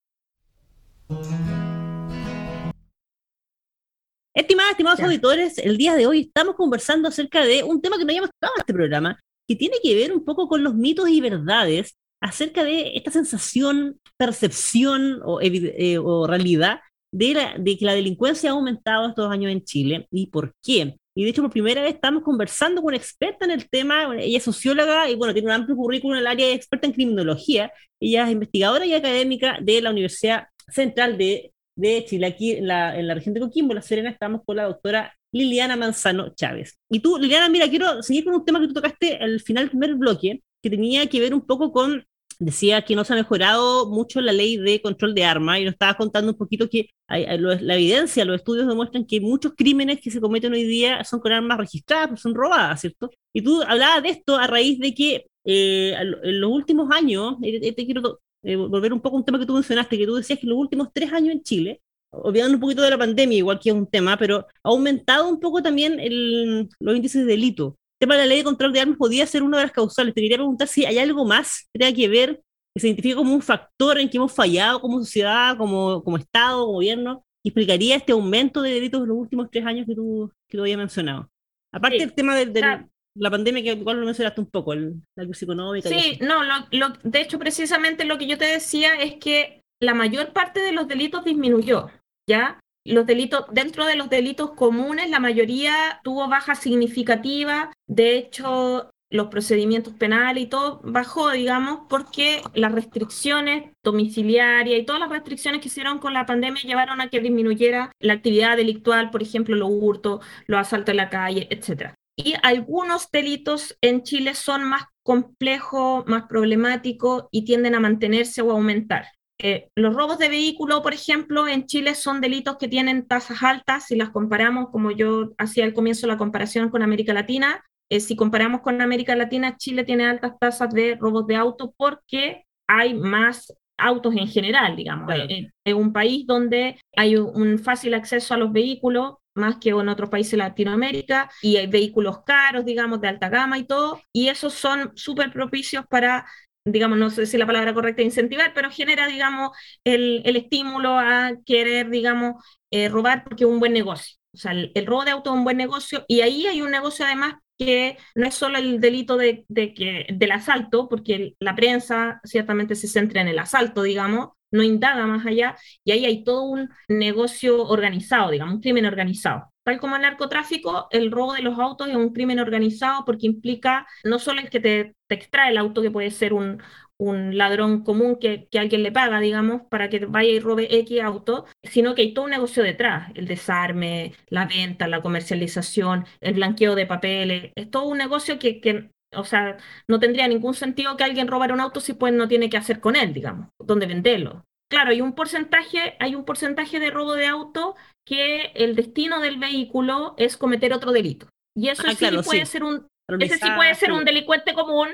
Estimadas, 4.35 4.71
estimados 4.73 4.99
auditores, 4.99 5.57
el 5.57 5.77
día 5.77 5.95
de 5.95 6.05
hoy 6.05 6.19
estamos 6.27 6.53
conversando 6.53 7.07
acerca 7.07 7.43
de 7.43 7.63
un 7.63 7.81
tema 7.81 7.97
que 7.97 8.05
no 8.05 8.11
habíamos 8.11 8.29
tocado 8.39 8.53
en 8.55 8.59
este 8.59 8.73
programa, 8.75 9.19
que 9.47 9.55
tiene 9.55 9.77
que 9.81 9.95
ver 9.95 10.13
un 10.13 10.23
poco 10.23 10.47
con 10.47 10.63
los 10.63 10.75
mitos 10.75 11.09
y 11.09 11.21
verdades 11.21 11.97
acerca 12.21 12.63
de 12.63 12.93
esta 12.95 13.11
sensación, 13.11 13.99
percepción 14.17 15.19
o, 15.23 15.39
eh, 15.41 15.97
realidad 16.27 16.79
de, 17.11 17.77
que 17.77 17.85
la 17.85 17.93
delincuencia 17.93 18.49
ha 18.49 18.53
aumentado 18.53 19.09
estos 19.09 19.31
años 19.31 19.51
en 19.51 19.63
Chile 19.63 20.07
y 20.11 20.27
por 20.27 20.53
qué. 20.63 20.97
Y 21.15 21.23
de 21.23 21.29
hecho, 21.31 21.41
por 21.41 21.51
primera 21.51 21.81
vez 21.81 21.95
estamos 21.95 22.23
conversando 22.23 22.81
con 22.81 22.89
una 22.89 22.97
experta 22.97 23.45
en 23.45 23.51
el 23.51 23.67
tema. 23.69 24.15
Ella 24.19 24.37
es 24.37 24.43
socióloga 24.43 25.09
y 25.09 25.15
bueno, 25.15 25.33
tiene 25.33 25.47
un 25.47 25.53
amplio 25.55 25.75
currículum 25.75 26.15
en 26.15 26.21
el 26.21 26.27
área 26.27 26.47
de 26.47 26.53
experta 26.53 26.85
en 26.85 26.93
criminología. 26.93 27.71
Ella 27.99 28.25
es 28.25 28.31
investigadora 28.31 28.85
y 28.85 28.93
académica 28.93 29.57
de 29.59 29.81
la 29.81 29.89
Universidad 29.89 30.47
Central 30.67 31.17
de, 31.17 31.53
de 31.75 32.05
Chile. 32.05 32.27
Aquí 32.27 32.51
en 32.53 32.67
la, 32.67 32.97
en 32.99 33.07
la 33.07 33.15
región 33.15 33.33
de 33.33 33.39
Coquimbo, 33.39 33.73
La 33.73 33.81
Serena, 33.81 34.11
estamos 34.11 34.41
con 34.45 34.57
la 34.57 34.65
doctora 34.65 35.17
Liliana 35.31 35.75
Manzano 35.75 36.33
Chávez. 36.35 36.77
Y 36.89 36.99
tú, 36.99 37.17
Liliana, 37.17 37.49
mira, 37.49 37.67
quiero 37.67 38.03
seguir 38.03 38.25
con 38.25 38.35
un 38.35 38.45
tema 38.45 38.59
que 38.59 38.67
tú 38.67 38.73
tocaste 38.73 39.17
al 39.17 39.39
final 39.39 39.63
del 39.63 39.71
primer 39.71 39.95
bloque, 39.95 40.43
que 40.69 40.75
tenía 40.75 41.07
que 41.07 41.19
ver 41.19 41.33
un 41.33 41.45
poco 41.45 41.71
con, 41.71 42.05
decía 42.39 42.83
que 42.83 42.95
no 42.95 43.03
se 43.03 43.13
ha 43.13 43.15
mejorado 43.15 43.89
mucho 43.89 44.21
la 44.21 44.33
ley 44.33 44.57
de 44.57 44.81
control 44.81 45.15
de 45.15 45.23
armas, 45.23 45.59
y 45.59 45.63
nos 45.63 45.73
estaba 45.73 45.95
contando 45.95 46.31
un 46.31 46.37
poquito 46.37 46.69
que 46.69 46.89
la 47.07 47.75
evidencia, 47.75 48.25
los 48.25 48.37
estudios 48.37 48.67
demuestran 48.67 49.05
que 49.05 49.21
muchos 49.21 49.53
crímenes 49.55 50.01
que 50.01 50.11
se 50.11 50.21
cometen 50.21 50.53
hoy 50.53 50.63
día 50.63 51.03
son 51.03 51.19
con 51.19 51.31
armas 51.31 51.57
registradas, 51.57 52.09
pues 52.09 52.21
son 52.21 52.35
robadas, 52.35 52.81
¿cierto? 52.81 53.09
Y 53.33 53.41
tú 53.41 53.61
hablabas 53.61 54.03
de 54.03 54.09
esto 54.09 54.35
a 54.35 54.47
raíz 54.47 54.79
de 54.79 54.93
que 54.93 55.27
eh, 55.45 55.95
en 56.23 56.41
los 56.41 56.51
últimos 56.51 56.91
años, 56.91 57.37
te 57.41 57.85
quiero 57.85 58.19
eh, 58.43 58.55
volver 58.55 58.93
un 58.93 59.01
poco 59.01 59.15
a 59.15 59.19
un 59.19 59.25
tema 59.25 59.39
que 59.39 59.45
tú 59.45 59.53
mencionaste, 59.53 59.97
que 59.97 60.05
tú 60.05 60.15
decías 60.15 60.39
que 60.39 60.45
en 60.45 60.49
los 60.51 60.59
últimos 60.59 60.89
tres 60.93 61.11
años 61.13 61.33
en 61.33 61.43
Chile, 61.43 61.81
olvidando 62.11 62.55
un 62.55 62.61
poquito 62.61 62.81
de 62.81 62.89
la 62.89 62.97
pandemia, 62.97 63.37
igual 63.37 63.59
que 63.59 63.69
es 63.69 63.75
un 63.75 63.87
tema, 63.87 64.17
pero 64.17 64.39
ha 64.39 64.69
aumentado 64.69 65.27
un 65.29 65.39
poco 65.39 65.61
también 65.61 65.99
el, 65.99 66.69
los 66.79 66.95
índices 66.95 67.25
de 67.25 67.31
delito 67.31 67.77
tema 67.99 68.15
de 68.15 68.21
la 68.21 68.27
ley 68.27 68.37
de 68.39 68.43
control 68.43 68.73
de 68.73 68.79
armas 68.79 68.97
podría 68.97 69.25
ser 69.25 69.43
una 69.43 69.57
de 69.57 69.63
las 69.63 69.71
causales. 69.71 70.13
Te 70.13 70.21
quería 70.21 70.37
preguntar 70.37 70.67
si 70.67 70.85
hay 70.85 70.99
algo 70.99 71.25
más 71.25 71.67
que 71.73 71.79
tenga 71.79 71.95
que 71.95 72.07
ver, 72.07 72.41
que 72.73 72.81
se 72.81 72.87
identifique 72.87 73.15
como 73.15 73.33
un 73.33 73.41
factor 73.41 73.99
en 73.99 74.09
que 74.09 74.17
hemos 74.17 74.31
fallado 74.31 74.79
como 74.81 74.99
sociedad, 74.99 75.57
como, 75.57 76.03
como 76.03 76.17
Estado, 76.17 76.61
como 76.61 76.73
gobierno, 76.73 77.25
y 77.43 77.49
explicaría 77.49 77.95
este 77.95 78.11
aumento 78.11 78.61
de 78.61 78.73
delitos 78.73 79.01
en 79.01 79.09
los 79.09 79.17
últimos 79.17 79.49
tres 79.51 79.65
años 79.65 79.85
que 79.87 79.95
tú, 79.95 80.31
que 80.47 80.59
habías 80.59 80.77
mencionado. 80.77 81.29
Aparte 81.71 81.99
del 81.99 82.13
tema 82.13 82.35
de, 82.35 82.87
la 83.19 83.31
pandemia, 83.31 83.63
que 83.63 83.71
igual 83.71 83.99
lo 83.99 84.05
mencionaste 84.05 84.41
un 84.41 84.49
poco, 84.49 84.73
el, 84.73 84.95
la 85.15 85.23
crisis 85.23 85.43
económica. 85.43 85.89
Sí, 85.89 86.19
no, 86.21 86.43
lo, 86.43 86.89
de 87.03 87.21
hecho, 87.21 87.39
precisamente 87.39 88.05
lo 88.05 88.17
que 88.17 88.27
yo 88.27 88.37
te 88.37 88.45
decía 88.45 88.95
es 89.01 89.15
que 89.15 89.63
la 89.81 89.93
mayor 89.93 90.33
parte 90.33 90.59
de 90.59 90.71
los 90.71 90.87
delitos 90.87 91.23
disminuyó, 91.23 91.89
¿ya? 92.27 92.59
Los 92.87 93.05
delitos, 93.05 93.45
dentro 93.51 93.85
de 93.85 93.95
los 93.95 94.09
delitos 94.09 94.51
comunes, 94.51 95.09
la 95.09 95.19
mayoría 95.19 96.01
tuvo 96.03 96.27
baja 96.27 96.55
significativa. 96.55 97.71
De 97.85 98.17
hecho, 98.17 98.89
los 99.09 99.27
procedimientos 99.27 99.93
penales 99.93 100.43
y 100.43 100.47
todo 100.47 100.81
bajó, 100.83 101.31
digamos, 101.31 101.81
porque 101.89 102.41
las 102.53 102.71
restricciones 102.71 103.71
domiciliarias 103.83 104.79
y 104.79 104.85
todas 104.85 104.99
las 104.99 105.09
restricciones 105.09 105.61
que 105.61 105.69
hicieron 105.69 105.99
con 105.99 106.13
la 106.13 106.25
pandemia 106.25 106.61
llevaron 106.63 106.99
a 106.99 107.09
que 107.09 107.21
disminuyera 107.21 107.91
la 107.99 108.13
actividad 108.13 108.57
delictual, 108.57 109.09
por 109.09 109.21
ejemplo, 109.21 109.55
los 109.55 109.69
hurtos, 109.71 110.25
los 110.47 110.59
asaltos 110.59 110.91
en 110.91 110.97
la 110.97 111.09
calle, 111.09 111.47
etc. 111.49 111.93
Y 112.17 112.33
algunos 112.43 113.11
delitos 113.11 113.77
en 113.81 114.03
Chile 114.03 114.33
son 114.33 114.63
más 114.63 114.85
complejos, 115.03 116.05
más 116.07 116.23
problemáticos 116.23 117.25
y 117.31 117.45
tienden 117.45 117.75
a 117.75 117.79
mantenerse 117.79 118.41
o 118.41 118.51
aumentar. 118.51 119.05
Eh, 119.39 119.69
los 119.75 119.93
robos 119.93 120.17
de 120.17 120.29
vehículo, 120.29 120.81
por 120.81 120.93
ejemplo, 120.93 121.47
en 121.47 121.65
Chile 121.65 121.93
son 121.95 122.21
delitos 122.21 122.57
que 122.57 122.67
tienen 122.67 123.07
tasas 123.07 123.43
altas. 123.43 123.85
Si 123.85 123.95
las 123.95 124.09
comparamos, 124.09 124.69
como 124.71 124.91
yo 124.91 125.33
hacía 125.37 125.65
al 125.65 125.73
comienzo 125.73 126.07
la 126.07 126.17
comparación 126.17 126.69
con 126.69 126.81
América 126.81 127.13
Latina, 127.13 127.63
eh, 127.89 127.99
si 127.99 128.15
comparamos 128.15 128.61
con 128.61 128.81
América 128.81 129.15
Latina, 129.15 129.55
Chile 129.57 129.83
tiene 129.83 130.05
altas 130.05 130.33
tasas 130.39 130.73
de 130.73 130.95
robos 130.99 131.27
de 131.27 131.35
autos 131.35 131.69
porque 131.77 132.45
hay 132.67 132.93
más 132.95 133.53
autos 133.77 134.15
en 134.15 134.27
general, 134.27 134.75
digamos. 134.75 135.13
Eh, 135.29 135.51
es 135.63 135.73
un 135.73 135.93
país 135.93 136.25
donde 136.25 136.79
hay 136.95 137.15
un 137.15 137.59
fácil 137.59 137.93
acceso 137.93 138.33
a 138.33 138.37
los 138.37 138.51
vehículos, 138.51 139.15
más 139.35 139.57
que 139.57 139.69
en 139.69 139.87
otros 139.87 140.09
países 140.09 140.31
de 140.31 140.37
Latinoamérica, 140.37 141.29
y 141.43 141.57
hay 141.57 141.67
vehículos 141.67 142.23
caros, 142.25 142.65
digamos, 142.65 142.99
de 143.01 143.07
alta 143.07 143.29
gama 143.29 143.59
y 143.59 143.65
todo, 143.65 144.01
y 144.11 144.29
esos 144.29 144.53
son 144.53 144.91
súper 144.95 145.31
propicios 145.31 145.85
para 145.87 146.25
digamos, 146.71 146.97
no 146.97 147.09
sé 147.09 147.25
si 147.25 147.37
la 147.37 147.45
palabra 147.47 147.73
correcta 147.73 148.01
es 148.01 148.07
incentivar, 148.07 148.53
pero 148.53 148.71
genera, 148.71 149.07
digamos, 149.07 149.51
el, 149.83 150.21
el 150.25 150.35
estímulo 150.35 150.97
a 150.97 151.31
querer, 151.45 151.89
digamos, 151.89 152.43
eh, 152.71 152.89
robar 152.89 153.23
porque 153.23 153.43
es 153.45 153.49
un 153.49 153.59
buen 153.59 153.73
negocio. 153.73 154.17
O 154.33 154.37
sea, 154.37 154.51
el, 154.51 154.85
robo 154.85 155.05
de 155.05 155.11
auto 155.11 155.31
es 155.31 155.37
un 155.37 155.43
buen 155.43 155.57
negocio 155.57 156.05
y 156.07 156.21
ahí 156.21 156.45
hay 156.45 156.61
un 156.61 156.71
negocio 156.71 157.05
además 157.05 157.35
que 157.57 157.97
no 158.13 158.27
es 158.27 158.35
solo 158.35 158.59
el 158.59 158.79
delito 158.79 159.17
de, 159.17 159.45
de 159.47 159.73
que, 159.73 160.05
del 160.13 160.31
asalto, 160.31 160.87
porque 160.87 161.35
la 161.39 161.55
prensa 161.55 162.21
ciertamente 162.23 162.75
se 162.75 162.87
centra 162.87 163.21
en 163.21 163.29
el 163.29 163.39
asalto, 163.39 163.81
digamos, 163.81 164.29
no 164.51 164.63
indaga 164.63 165.07
más 165.07 165.25
allá, 165.25 165.57
y 165.83 165.91
ahí 165.91 166.05
hay 166.05 166.23
todo 166.23 166.43
un 166.43 166.69
negocio 166.87 167.63
organizado, 167.65 168.31
digamos, 168.31 168.55
un 168.55 168.61
crimen 168.61 168.85
organizado. 168.85 169.51
Tal 169.67 169.81
como 169.81 169.97
el 169.97 170.01
narcotráfico, 170.03 170.87
el 170.91 171.11
robo 171.11 171.33
de 171.33 171.41
los 171.41 171.59
autos 171.59 171.89
es 171.89 171.95
un 171.97 172.13
crimen 172.13 172.39
organizado 172.39 173.03
porque 173.03 173.25
implica 173.27 173.85
no 174.05 174.17
solo 174.17 174.39
el 174.39 174.49
que 174.49 174.61
te, 174.61 174.95
te 175.07 175.15
extrae 175.15 175.51
el 175.51 175.57
auto, 175.57 175.81
que 175.81 175.91
puede 175.91 176.09
ser 176.09 176.31
un, 176.31 176.63
un 176.97 177.37
ladrón 177.37 177.83
común 177.83 178.15
que, 178.17 178.47
que, 178.49 178.59
alguien 178.59 178.81
le 178.81 178.93
paga, 178.93 179.19
digamos, 179.19 179.63
para 179.69 179.89
que 179.89 180.05
vaya 180.05 180.29
y 180.29 180.39
robe 180.39 180.69
X 180.71 181.01
auto, 181.01 181.47
sino 181.63 181.95
que 181.95 182.03
hay 182.03 182.13
todo 182.13 182.23
un 182.23 182.31
negocio 182.31 182.63
detrás, 182.63 183.11
el 183.15 183.27
desarme, 183.27 184.13
la 184.29 184.45
venta, 184.45 184.87
la 184.87 185.01
comercialización, 185.01 186.05
el 186.21 186.35
blanqueo 186.35 186.73
de 186.73 186.85
papeles, 186.85 187.51
es 187.55 187.69
todo 187.69 187.87
un 187.89 187.97
negocio 187.97 188.39
que, 188.39 188.61
que 188.61 188.91
o 189.13 189.25
sea, 189.25 189.57
no 189.89 189.99
tendría 189.99 190.29
ningún 190.29 190.53
sentido 190.53 190.95
que 190.95 191.03
alguien 191.03 191.27
robara 191.27 191.53
un 191.53 191.59
auto 191.59 191.81
si 191.81 191.91
pues 191.91 192.13
no 192.13 192.29
tiene 192.29 192.49
que 192.49 192.55
hacer 192.55 192.79
con 192.79 192.95
él, 192.95 193.13
digamos, 193.13 193.49
dónde 193.59 193.85
venderlo. 193.85 194.45
Claro, 194.69 194.91
hay 194.91 195.01
un 195.01 195.13
porcentaje, 195.13 195.95
hay 195.99 196.15
un 196.15 196.25
porcentaje 196.25 196.79
de 196.79 196.91
robo 196.91 197.13
de 197.13 197.27
auto 197.27 197.75
que 198.05 198.51
el 198.55 198.75
destino 198.75 199.19
del 199.21 199.37
vehículo 199.37 200.15
es 200.17 200.37
cometer 200.37 200.73
otro 200.73 200.91
delito. 200.91 201.27
Y 201.55 201.69
eso 201.69 201.83
ah, 201.85 201.93
sí 201.95 202.07
puede 202.23 202.45
ser 202.45 202.63
un 202.63 202.87
ese 203.19 203.37
sí 203.37 203.47
puede 203.55 203.73
ser 203.73 203.93
un 203.93 204.03
delincuente 204.03 204.53
común 204.53 204.89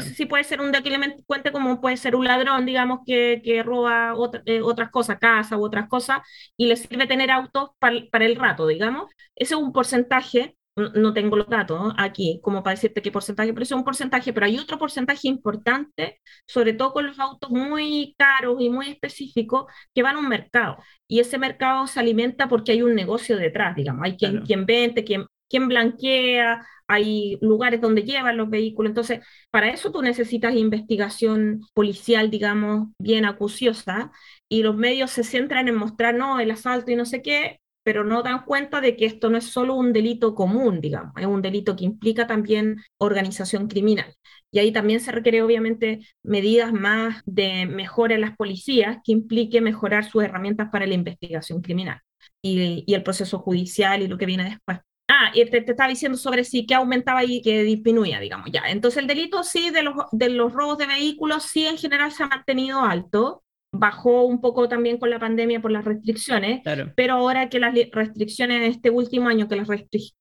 Sí 0.00 0.26
puede 0.26 0.44
ser 0.44 0.60
un 0.60 0.72
delincuente 0.72 1.52
como 1.52 1.80
puede 1.80 1.96
ser 1.96 2.16
un 2.16 2.24
ladrón, 2.26 2.66
digamos, 2.66 3.00
que, 3.06 3.40
que 3.44 3.62
roba 3.62 4.14
eh, 4.44 4.60
otras 4.60 4.90
cosas, 4.90 5.18
casa 5.18 5.56
u 5.56 5.64
otras 5.64 5.88
cosas, 5.88 6.18
y 6.56 6.66
le 6.66 6.76
sirve 6.76 7.06
tener 7.06 7.30
autos 7.30 7.70
para 7.78 8.24
el 8.24 8.36
rato, 8.36 8.66
digamos. 8.66 9.10
Ese 9.34 9.54
es 9.54 9.60
un 9.60 9.72
porcentaje, 9.72 10.56
no 10.76 11.14
tengo 11.14 11.36
los 11.36 11.48
datos 11.48 11.94
aquí 11.96 12.38
como 12.42 12.62
para 12.62 12.74
decirte 12.74 13.00
qué 13.02 13.10
porcentaje, 13.10 13.52
pero 13.52 13.62
es 13.64 13.72
un 13.72 13.84
porcentaje, 13.84 14.32
pero 14.32 14.46
hay 14.46 14.58
otro 14.58 14.78
porcentaje 14.78 15.28
importante, 15.28 16.20
sobre 16.46 16.74
todo 16.74 16.92
con 16.92 17.06
los 17.06 17.18
autos 17.18 17.50
muy 17.50 18.14
caros 18.18 18.56
y 18.60 18.68
muy 18.68 18.90
específicos, 18.90 19.66
que 19.94 20.02
van 20.02 20.16
a 20.16 20.18
un 20.18 20.28
mercado. 20.28 20.76
Y 21.08 21.20
ese 21.20 21.38
mercado 21.38 21.86
se 21.86 22.00
alimenta 22.00 22.48
porque 22.48 22.72
hay 22.72 22.82
un 22.82 22.94
negocio 22.94 23.36
detrás, 23.36 23.74
digamos. 23.76 24.04
Hay 24.04 24.16
quien, 24.16 24.42
quien 24.42 24.66
vende, 24.66 25.04
quien, 25.04 25.26
quien 25.48 25.68
blanquea, 25.68 26.66
hay 26.88 27.38
lugares 27.40 27.80
donde 27.80 28.02
llevan 28.02 28.36
los 28.36 28.50
vehículos. 28.50 28.90
Entonces, 28.90 29.20
para 29.50 29.70
eso 29.70 29.90
tú 29.92 30.02
necesitas 30.02 30.54
investigación 30.54 31.60
policial, 31.74 32.30
digamos, 32.30 32.88
bien 32.98 33.24
acuciosa, 33.24 34.10
y 34.48 34.62
los 34.62 34.76
medios 34.76 35.10
se 35.10 35.24
centran 35.24 35.68
en 35.68 35.76
mostrar, 35.76 36.14
no, 36.14 36.38
el 36.40 36.50
asalto 36.50 36.90
y 36.90 36.96
no 36.96 37.06
sé 37.06 37.22
qué, 37.22 37.60
pero 37.86 38.02
no 38.02 38.24
dan 38.24 38.44
cuenta 38.44 38.80
de 38.80 38.96
que 38.96 39.06
esto 39.06 39.30
no 39.30 39.38
es 39.38 39.44
solo 39.44 39.76
un 39.76 39.92
delito 39.92 40.34
común, 40.34 40.80
digamos, 40.80 41.12
es 41.16 41.26
un 41.26 41.40
delito 41.40 41.76
que 41.76 41.84
implica 41.84 42.26
también 42.26 42.82
organización 42.98 43.68
criminal. 43.68 44.12
Y 44.50 44.58
ahí 44.58 44.72
también 44.72 44.98
se 44.98 45.12
requiere 45.12 45.40
obviamente 45.40 46.00
medidas 46.24 46.72
más 46.72 47.22
de 47.26 47.64
mejora 47.66 48.16
en 48.16 48.22
las 48.22 48.36
policías 48.36 48.98
que 49.04 49.12
implique 49.12 49.60
mejorar 49.60 50.04
sus 50.04 50.24
herramientas 50.24 50.68
para 50.72 50.84
la 50.84 50.94
investigación 50.94 51.62
criminal 51.62 52.00
y, 52.42 52.82
y 52.88 52.94
el 52.94 53.04
proceso 53.04 53.38
judicial 53.38 54.02
y 54.02 54.08
lo 54.08 54.18
que 54.18 54.26
viene 54.26 54.42
después. 54.42 54.78
Ah, 55.06 55.30
y 55.32 55.44
te, 55.48 55.58
estaba 55.58 55.88
diciendo 55.88 56.18
sobre 56.18 56.42
si 56.42 56.66
que 56.66 56.74
aumentaba 56.74 57.22
y 57.22 57.40
que 57.40 57.62
disminuía, 57.62 58.18
digamos, 58.18 58.48
ya. 58.52 58.62
Entonces 58.66 58.98
el 58.98 59.06
delito 59.06 59.44
sí 59.44 59.70
de 59.70 59.82
los, 59.84 59.94
de 60.10 60.28
los 60.30 60.52
robos 60.52 60.78
de 60.78 60.86
vehículos 60.86 61.44
sí 61.44 61.66
en 61.66 61.78
general 61.78 62.10
se 62.10 62.24
ha 62.24 62.26
mantenido 62.26 62.80
alto, 62.80 63.44
bajó 63.78 64.24
un 64.24 64.40
poco 64.40 64.68
también 64.68 64.98
con 64.98 65.10
la 65.10 65.18
pandemia 65.18 65.60
por 65.60 65.70
las 65.70 65.84
restricciones, 65.84 66.62
pero 66.96 67.14
ahora 67.14 67.48
que 67.48 67.58
las 67.58 67.74
restricciones 67.92 68.58
en 68.58 68.70
este 68.70 68.90
último 68.90 69.28
año, 69.28 69.48
que 69.48 69.56
las 69.56 69.68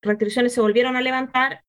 restricciones 0.02 0.54
se 0.54 0.62
volvieron 0.62 0.96
a 0.96 1.02
levantar, 1.02 1.62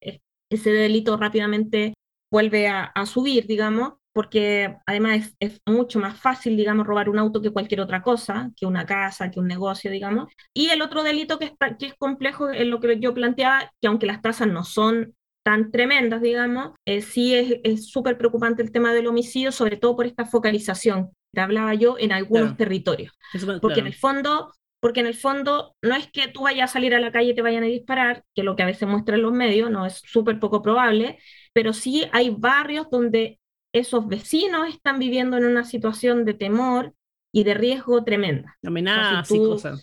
ese 0.49 0.71
delito 0.71 1.17
rápidamente 1.17 1.93
vuelve 2.31 2.67
a, 2.67 2.83
a 2.83 3.05
subir, 3.05 3.47
digamos, 3.47 3.93
porque 4.17 4.75
además 4.87 5.35
es, 5.39 5.61
mucho 5.67 5.99
más 5.99 6.19
fácil, 6.19 6.57
digamos, 6.57 6.87
robar 6.87 7.07
un 7.07 7.19
auto 7.19 7.39
que 7.39 7.51
cualquier 7.51 7.81
otra 7.81 8.01
cosa, 8.01 8.49
que 8.55 8.65
una 8.65 8.83
casa, 8.83 9.29
que 9.29 9.39
un 9.39 9.45
negocio, 9.45 9.91
digamos. 9.91 10.33
Y 10.55 10.69
el 10.69 10.81
otro 10.81 11.03
delito 11.03 11.37
que, 11.37 11.45
está, 11.45 11.77
que 11.77 11.85
es 11.85 11.93
complejo 11.93 12.49
es 12.49 12.65
lo 12.65 12.79
que 12.79 12.99
yo 12.99 13.13
planteaba, 13.13 13.71
que 13.79 13.87
aunque 13.87 14.07
las 14.07 14.23
tasas 14.23 14.47
no 14.47 14.63
son 14.63 15.13
tan 15.43 15.69
tremendas, 15.69 16.23
digamos, 16.23 16.71
eh, 16.87 17.03
sí 17.03 17.35
es 17.63 17.91
súper 17.91 18.17
preocupante 18.17 18.63
el 18.63 18.71
tema 18.71 18.91
del 18.91 19.05
homicidio, 19.05 19.51
sobre 19.51 19.77
todo 19.77 19.95
por 19.95 20.07
esta 20.07 20.25
focalización 20.25 21.11
que 21.33 21.41
hablaba 21.41 21.73
yo 21.73 21.97
en 21.99 22.11
algunos 22.11 22.57
territorios. 22.57 23.13
porque 23.61 23.79
en 23.79 23.87
el 23.87 23.93
fondo, 23.93 24.53
porque 24.79 24.99
en 24.99 25.07
el 25.07 25.15
fondo 25.15 25.75
no 25.81 25.95
es 25.95 26.11
que 26.11 26.27
tú 26.27 26.43
vayas 26.43 26.69
a 26.69 26.73
salir 26.73 26.93
a 26.95 26.99
la 26.99 27.11
calle 27.11 27.31
y 27.31 27.35
te 27.35 27.41
vayan 27.41 27.63
a 27.63 27.67
disparar, 27.67 28.23
que 28.35 28.43
lo 28.43 28.55
que 28.55 28.63
a 28.63 28.67
veces 28.67 28.87
muestran 28.87 29.21
los 29.21 29.33
medios, 29.33 29.69
no 29.69 29.85
es 29.85 30.01
súper 30.05 30.39
poco 30.39 30.61
probable, 30.61 31.19
pero 31.53 31.73
sí 31.73 32.05
hay 32.11 32.29
barrios 32.29 32.87
donde 32.89 33.39
esos 33.73 34.07
vecinos 34.07 34.69
están 34.69 34.99
viviendo 34.99 35.37
en 35.37 35.45
una 35.45 35.63
situación 35.63 36.25
de 36.25 36.33
temor 36.33 36.93
y 37.31 37.43
de 37.43 37.53
riesgo 37.53 38.03
tremenda. 38.03 38.57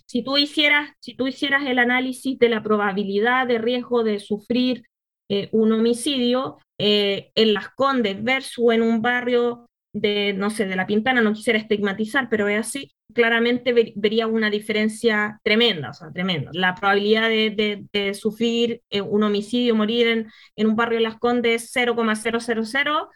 si, 0.07 0.23
tú, 0.25 0.37
hicieras, 0.39 0.91
si 0.99 1.15
tú 1.15 1.29
hicieras 1.29 1.65
el 1.67 1.79
análisis 1.79 2.39
de 2.39 2.49
la 2.49 2.63
probabilidad 2.63 3.47
de 3.47 3.59
riesgo 3.59 4.03
de 4.03 4.19
sufrir 4.19 4.85
eh, 5.29 5.49
un 5.53 5.73
homicidio 5.73 6.59
eh, 6.79 7.31
en 7.35 7.55
Las 7.55 7.69
Condes 7.71 8.23
versus 8.23 8.73
en 8.73 8.83
un 8.83 9.03
barrio 9.03 9.69
de, 9.95 10.35
no 10.35 10.51
sé, 10.51 10.67
de 10.67 10.77
La 10.77 10.87
Pintana, 10.87 11.23
no 11.23 11.33
quisiera 11.33 11.59
estigmatizar, 11.59 12.29
pero 12.29 12.49
es 12.49 12.59
así, 12.61 12.93
claramente 13.15 13.73
vería 13.95 14.27
una 14.27 14.51
diferencia 14.51 15.41
tremenda, 15.43 15.91
o 15.91 15.95
sea, 15.95 16.11
tremenda. 16.11 16.51
La 16.53 16.75
probabilidad 16.75 17.29
de, 17.29 18.13
sufrir 18.13 18.83
eh, 18.91 19.01
un 19.01 19.23
homicidio, 19.23 19.77
morir 19.77 20.09
en, 20.09 20.31
en, 20.57 20.67
un 20.67 20.77
barrio 20.77 20.99
de 20.99 21.05
Las 21.05 21.19
Condes 21.19 21.65
es 21.65 21.73
0,0001 21.77 23.09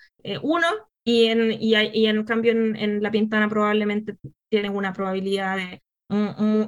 y, 1.05 1.25
en, 1.27 1.53
y, 1.53 1.75
y, 1.75 2.07
en 2.07 2.25
cambio 2.25 2.53
en, 2.53 3.03
La 3.03 3.11
Pintana 3.11 3.49
probablemente 3.49 4.17
tienen 4.49 4.75
una 4.75 4.93
probabilidad 4.93 5.57
de, 5.57 5.83